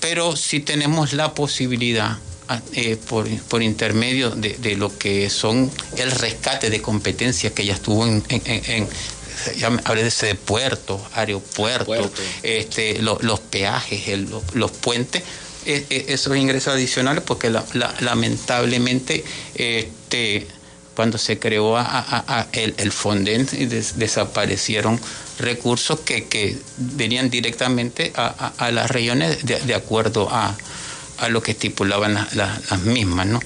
Pero 0.00 0.36
sí 0.36 0.60
tenemos 0.60 1.12
la 1.12 1.34
posibilidad 1.34 2.18
eh, 2.74 2.96
por, 3.08 3.28
por, 3.42 3.62
intermedio 3.62 4.30
de, 4.30 4.76
lo 4.76 4.96
que 4.98 5.30
son 5.30 5.70
el 5.96 6.10
rescate 6.10 6.68
de 6.68 6.82
competencias 6.82 7.52
que 7.52 7.64
ya 7.64 7.74
estuvo 7.74 8.06
en, 8.06 8.24
en, 8.28 8.88
ya 9.56 9.68
hablé 9.84 10.02
de 10.02 10.08
ese 10.08 10.34
puertos, 10.34 11.00
aeropuertos, 11.14 12.10
este, 12.42 13.00
los 13.00 13.40
peajes, 13.40 14.18
los 14.54 14.70
puentes, 14.72 15.22
esos 15.66 16.36
ingresos 16.36 16.74
adicionales 16.74 17.22
porque 17.24 17.50
lamentablemente 18.00 19.24
este, 19.54 20.46
cuando 20.94 21.18
se 21.18 21.38
creó 21.38 21.78
el, 22.52 22.74
el 22.78 22.92
Fonden 22.92 23.46
desaparecieron 23.96 24.98
recursos 25.38 26.00
que, 26.00 26.58
venían 26.78 27.30
directamente 27.30 28.12
a, 28.16 28.70
las 28.70 28.90
regiones 28.90 29.44
de, 29.44 29.74
acuerdo 29.74 30.28
a, 30.30 30.56
lo 31.28 31.42
que 31.42 31.52
estipulaban 31.52 32.14
las 32.32 32.80
mismas, 32.82 33.26
¿no? 33.26 33.40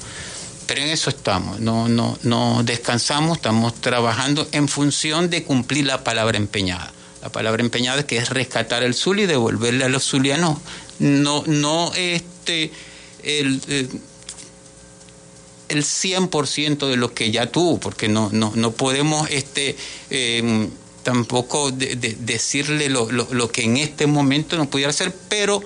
Pero 0.67 0.83
en 0.83 0.91
eso 0.91 1.11
estamos, 1.11 1.59
no, 1.59 1.89
no, 1.89 2.17
no 2.23 2.63
descansamos, 2.63 3.39
estamos 3.39 3.75
trabajando 3.81 4.47
en 4.53 4.69
función 4.69 5.29
de 5.29 5.43
cumplir 5.43 5.85
la 5.87 6.05
palabra 6.05 6.37
empeñada. 6.37 6.93
La 7.23 7.31
palabra 7.31 7.63
empeñada 7.63 8.07
que 8.07 8.17
es 8.17 8.31
rescatar 8.31 8.83
el 8.83 8.95
Zul 8.95 9.21
y 9.21 9.27
devolverle 9.27 9.85
a 9.85 9.89
los 9.89 10.05
zulianos 10.05 10.59
no, 10.99 11.45
no 11.47 11.93
este, 11.95 12.71
el, 13.23 13.61
eh, 13.69 13.89
el 15.71 15.85
100% 15.85 16.89
de 16.89 16.97
lo 16.97 17.15
que 17.15 17.31
ya 17.31 17.47
tuvo, 17.47 17.79
porque 17.79 18.09
no, 18.09 18.29
no, 18.33 18.53
no 18.55 18.73
podemos 18.73 19.29
este, 19.31 19.77
em, 20.11 20.69
tampoco 21.03 21.71
decirle 21.71 22.89
lo, 22.89 23.11
lo, 23.11 23.51
que 23.51 23.65
en 23.65 23.77
este 23.77 24.07
momento 24.07 24.57
no 24.57 24.69
pudiera 24.69 24.91
hacer, 24.91 25.15
pero 25.29 25.63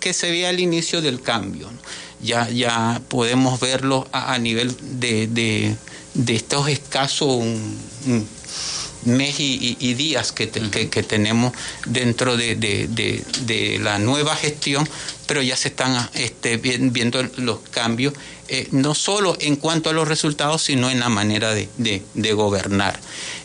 que 0.00 0.12
se 0.12 0.30
vea 0.30 0.50
el 0.50 0.60
inicio 0.60 1.00
del 1.00 1.22
cambio. 1.22 1.70
Ya, 2.22 2.48
ya 2.50 3.00
podemos 3.08 3.60
verlo 3.60 4.08
a, 4.12 4.36
nivel 4.38 4.74
de, 4.98 5.26
de, 6.14 6.34
estos 6.34 6.68
escasos 6.68 7.44
mes 9.06 9.36
y, 9.38 9.94
días 9.94 10.32
que, 10.32 10.48
que, 10.50 11.02
tenemos 11.02 11.52
dentro 11.86 12.36
de, 12.36 12.56
de, 12.56 13.78
la 13.80 13.98
nueva 13.98 14.36
gestión, 14.36 14.88
pero 15.26 15.42
ya 15.42 15.56
se 15.56 15.68
están 15.68 16.08
este, 16.14 16.56
viendo 16.56 17.22
los 17.36 17.60
cambios, 17.70 18.14
eh, 18.48 18.68
no 18.70 18.94
solo 18.94 19.36
en 19.40 19.56
cuanto 19.56 19.90
a 19.90 19.92
los 19.92 20.06
resultados, 20.06 20.62
sino 20.62 20.88
en 20.88 21.00
la 21.00 21.08
manera 21.08 21.52
de, 21.52 22.32
gobernar, 22.32 22.98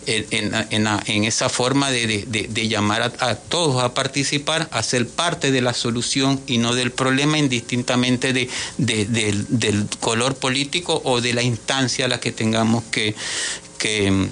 en, 0.06 0.54
en, 0.70 0.88
en, 1.06 1.24
esa 1.24 1.50
forma 1.50 1.90
de, 1.90 2.68
llamar 2.68 3.14
a, 3.20 3.36
todos 3.36 3.84
a 3.84 3.94
participar, 3.96 4.70
a 4.72 4.84
ser 4.84 5.08
parte 5.08 5.52
de 5.52 5.62
la 5.62 5.74
solución 5.74 6.40
y 6.46 6.60
no 6.60 6.76
del 6.76 6.92
problema, 6.92 7.40
indistintamente 7.40 8.34
de, 8.34 8.50
del, 8.78 9.88
color 10.00 10.36
político 10.36 11.02
o 11.04 11.20
de 11.22 11.34
la 11.34 11.42
instancia 11.42 12.06
a 12.06 12.08
la 12.08 12.20
que 12.20 12.32
tengamos 12.32 12.84
que, 12.92 13.16
que 13.80 14.28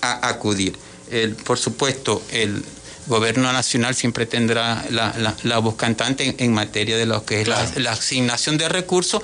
a 0.00 0.28
acudir. 0.28 0.76
El, 1.10 1.34
por 1.34 1.58
supuesto, 1.58 2.22
el 2.30 2.62
gobierno 3.08 3.52
nacional 3.52 3.94
siempre 3.94 4.26
tendrá 4.26 4.84
la, 4.90 5.58
voz 5.58 5.74
cantante 5.76 6.36
en, 6.38 6.52
materia 6.52 6.96
de 6.96 7.06
lo 7.06 7.24
que 7.24 7.40
es 7.40 7.48
la, 7.48 7.90
asignación 7.90 8.58
de 8.58 8.68
recursos, 8.68 9.22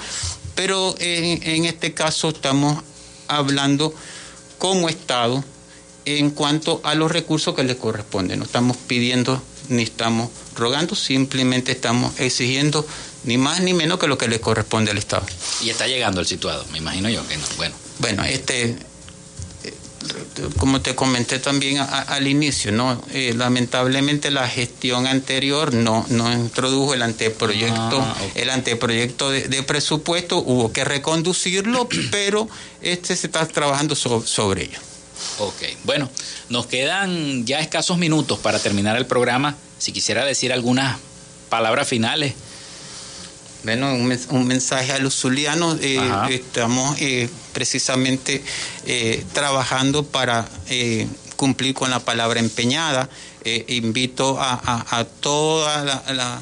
pero 0.54 0.94
en, 0.98 1.64
este 1.66 1.94
caso 1.94 2.30
estamos 2.30 2.82
hablando 3.28 3.94
como 4.58 4.88
Estado 4.88 5.44
en 6.06 6.30
cuanto 6.30 6.80
a 6.84 6.94
los 6.94 7.10
recursos 7.10 7.54
que 7.54 7.64
le 7.64 7.76
corresponden. 7.76 8.38
No 8.38 8.44
estamos 8.44 8.76
pidiendo 8.76 9.42
ni 9.68 9.82
estamos 9.82 10.30
rogando, 10.56 10.94
simplemente 10.94 11.72
estamos 11.72 12.18
exigiendo 12.18 12.86
ni 13.24 13.38
más 13.38 13.60
ni 13.60 13.72
menos 13.72 13.98
que 13.98 14.06
lo 14.06 14.18
que 14.18 14.28
le 14.28 14.40
corresponde 14.40 14.90
al 14.90 14.98
Estado. 14.98 15.26
Y 15.62 15.70
está 15.70 15.86
llegando 15.86 16.20
el 16.20 16.26
situado, 16.26 16.64
me 16.72 16.78
imagino 16.78 17.08
yo 17.08 17.26
que 17.26 17.36
no. 17.36 17.44
Bueno, 17.56 17.74
bueno 17.98 18.24
este 18.24 18.76
como 20.58 20.80
te 20.80 20.94
comenté 20.94 21.38
también 21.38 21.78
al 21.78 22.26
inicio, 22.26 22.72
¿no? 22.72 23.02
Eh, 23.12 23.34
lamentablemente 23.36 24.30
la 24.30 24.48
gestión 24.48 25.06
anterior 25.06 25.72
no, 25.74 26.04
no 26.08 26.32
introdujo 26.32 26.94
el 26.94 27.02
anteproyecto, 27.02 28.00
ah, 28.00 28.16
el 28.34 28.50
anteproyecto 28.50 29.30
de, 29.30 29.62
presupuesto, 29.62 30.38
hubo 30.38 30.72
que 30.72 30.84
reconducirlo, 30.84 31.88
pero 32.10 32.48
este 32.82 33.16
se 33.16 33.26
está 33.26 33.46
trabajando 33.46 33.94
sobre 33.94 34.64
ello. 34.64 34.78
Ok, 35.38 35.62
bueno, 35.84 36.10
nos 36.48 36.66
quedan 36.66 37.46
ya 37.46 37.60
escasos 37.60 37.98
minutos 37.98 38.38
para 38.38 38.58
terminar 38.58 38.96
el 38.96 39.06
programa. 39.06 39.56
Si 39.78 39.92
quisiera 39.92 40.24
decir 40.24 40.52
algunas 40.52 40.98
palabras 41.48 41.88
finales 41.88 42.34
bueno, 43.64 43.94
un, 43.94 44.46
mensaje 44.46 44.92
a 44.92 44.98
los 44.98 45.14
zulianos. 45.14 45.78
Eh, 45.80 45.98
estamos 46.30 46.96
eh, 47.00 47.28
precisamente 47.52 48.42
eh, 48.86 49.24
trabajando 49.32 50.04
para 50.04 50.46
cumplir 51.36 51.74
con 51.74 51.90
la 51.90 52.00
palabra 52.00 52.40
empeñada. 52.40 53.08
invito 53.66 54.38
a, 54.40 55.06
toda 55.20 56.02
la, 56.12 56.40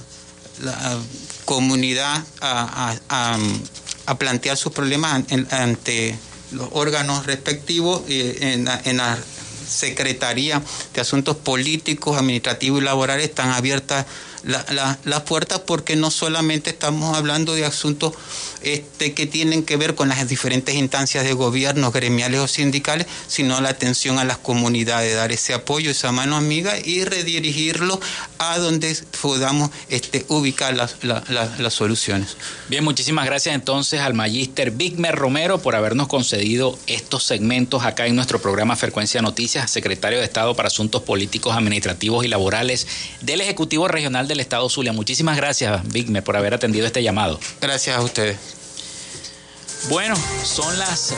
comunidad 1.45 2.25
a, 2.41 2.97
plantear 4.18 4.57
sus 4.57 4.73
problemas 4.73 5.23
ante 5.51 6.18
los 6.51 6.68
órganos 6.73 7.25
respectivos 7.27 8.03
en, 8.09 8.68
en 8.85 8.97
la 8.97 9.18
Secretaría 9.66 10.61
de 10.93 11.01
Asuntos 11.01 11.37
Políticos, 11.37 12.18
Administrativos 12.18 12.83
y 12.83 12.85
Laborales 12.85 13.25
están 13.25 13.51
abiertas 13.51 14.07
las 14.45 14.66
la, 15.05 15.24
puertas 15.24 15.61
porque 15.61 15.97
no 15.97 16.11
solamente 16.11 16.70
estamos 16.70 17.16
hablando 17.16 17.55
de 17.55 17.64
asuntos 17.64 18.12
este, 18.62 19.14
que 19.14 19.26
tienen 19.26 19.62
que 19.62 19.76
ver 19.76 19.95
con 19.95 20.09
las 20.09 20.28
diferentes 20.28 20.74
instancias 20.74 21.24
de 21.24 21.32
gobierno, 21.32 21.90
gremiales 21.90 22.40
o 22.40 22.49
sindicales, 22.49 23.07
sino 23.26 23.61
la 23.61 23.70
atención 23.70 24.18
a 24.18 24.24
las 24.24 24.38
comunidades, 24.38 25.14
dar 25.14 25.32
ese 25.32 25.55
apoyo, 25.55 25.90
esa 25.90 26.12
mano 26.12 26.36
amiga 26.36 26.74
y 26.84 27.05
redirigirlo 27.05 28.01
a 28.38 28.59
donde 28.59 28.97
podamos 29.20 29.70
este, 29.88 30.24
ubicar 30.28 30.74
las, 30.74 30.97
las 31.03 31.74
soluciones. 31.74 32.36
Bien, 32.68 32.84
muchísimas 32.84 33.26
gracias 33.26 33.55
entonces 33.55 34.01
al 34.01 34.14
magíster 34.14 34.70
Bigmer 34.70 35.14
Romero 35.14 35.59
por 35.59 35.76
habernos 35.76 36.09
concedido 36.09 36.78
estos 36.86 37.24
segmentos 37.24 37.84
acá 37.84 38.07
en 38.07 38.16
nuestro 38.16 38.40
programa 38.40 38.76
Frecuencia 38.76 39.22
Noticias, 39.22 39.70
secretario 39.70 40.18
de 40.18 40.24
Estado 40.24 40.55
para 40.55 40.68
Asuntos 40.68 41.03
Políticos, 41.03 41.57
Administrativos 41.57 42.24
y 42.24 42.28
Laborales 42.28 42.86
del 43.20 43.40
Ejecutivo 43.40 43.88
Regional 43.88 44.28
de 44.28 44.32
del 44.33 44.41
Estado 44.41 44.68
Zulia. 44.68 44.93
Muchísimas 44.93 45.37
gracias, 45.37 45.80
Vigme, 45.93 46.22
por 46.22 46.37
haber 46.37 46.55
atendido 46.55 46.87
este 46.87 47.03
llamado. 47.03 47.39
Gracias 47.61 47.97
a 47.97 48.03
ustedes. 48.03 48.62
Bueno, 49.89 50.14
son 50.45 50.78
las 50.78 51.12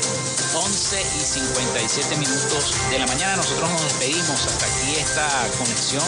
11 0.55 1.03
y 1.17 1.21
57 1.21 2.17
minutos 2.17 2.75
de 2.91 2.99
la 2.99 3.07
mañana. 3.07 3.37
Nosotros 3.37 3.71
nos 3.71 3.85
despedimos. 3.85 4.47
Hasta 4.47 4.67
aquí 4.67 4.97
esta 4.97 5.29
conexión 5.59 6.03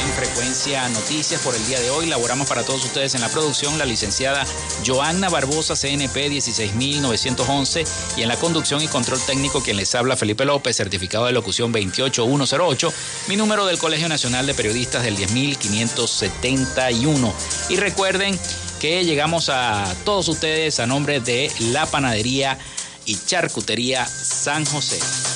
en 0.00 0.12
frecuencia 0.12 0.88
noticias 0.90 1.40
por 1.40 1.56
el 1.56 1.66
día 1.66 1.80
de 1.80 1.90
hoy. 1.90 2.06
Laboramos 2.06 2.48
para 2.48 2.62
todos 2.62 2.84
ustedes 2.84 3.16
en 3.16 3.22
la 3.22 3.28
producción 3.28 3.76
la 3.76 3.84
licenciada 3.84 4.46
Joanna 4.86 5.28
Barbosa, 5.28 5.74
CNP 5.74 6.28
16911, 6.28 7.84
y 8.16 8.22
en 8.22 8.28
la 8.28 8.36
conducción 8.36 8.80
y 8.82 8.88
control 8.88 9.18
técnico 9.26 9.60
quien 9.60 9.76
les 9.76 9.92
habla 9.96 10.16
Felipe 10.16 10.44
López, 10.44 10.76
certificado 10.76 11.26
de 11.26 11.32
locución 11.32 11.72
28108, 11.72 12.92
mi 13.28 13.36
número 13.36 13.66
del 13.66 13.78
Colegio 13.78 14.08
Nacional 14.08 14.46
de 14.46 14.54
Periodistas 14.54 15.02
del 15.02 15.16
10571. 15.16 17.34
Y 17.68 17.76
recuerden 17.76 18.38
que 18.80 19.04
llegamos 19.04 19.48
a 19.48 19.94
todos 20.04 20.28
ustedes 20.28 20.80
a 20.80 20.86
nombre 20.86 21.20
de 21.20 21.50
la 21.72 21.86
panadería 21.86 22.58
y 23.04 23.16
charcutería 23.16 24.04
San 24.06 24.64
José. 24.64 25.35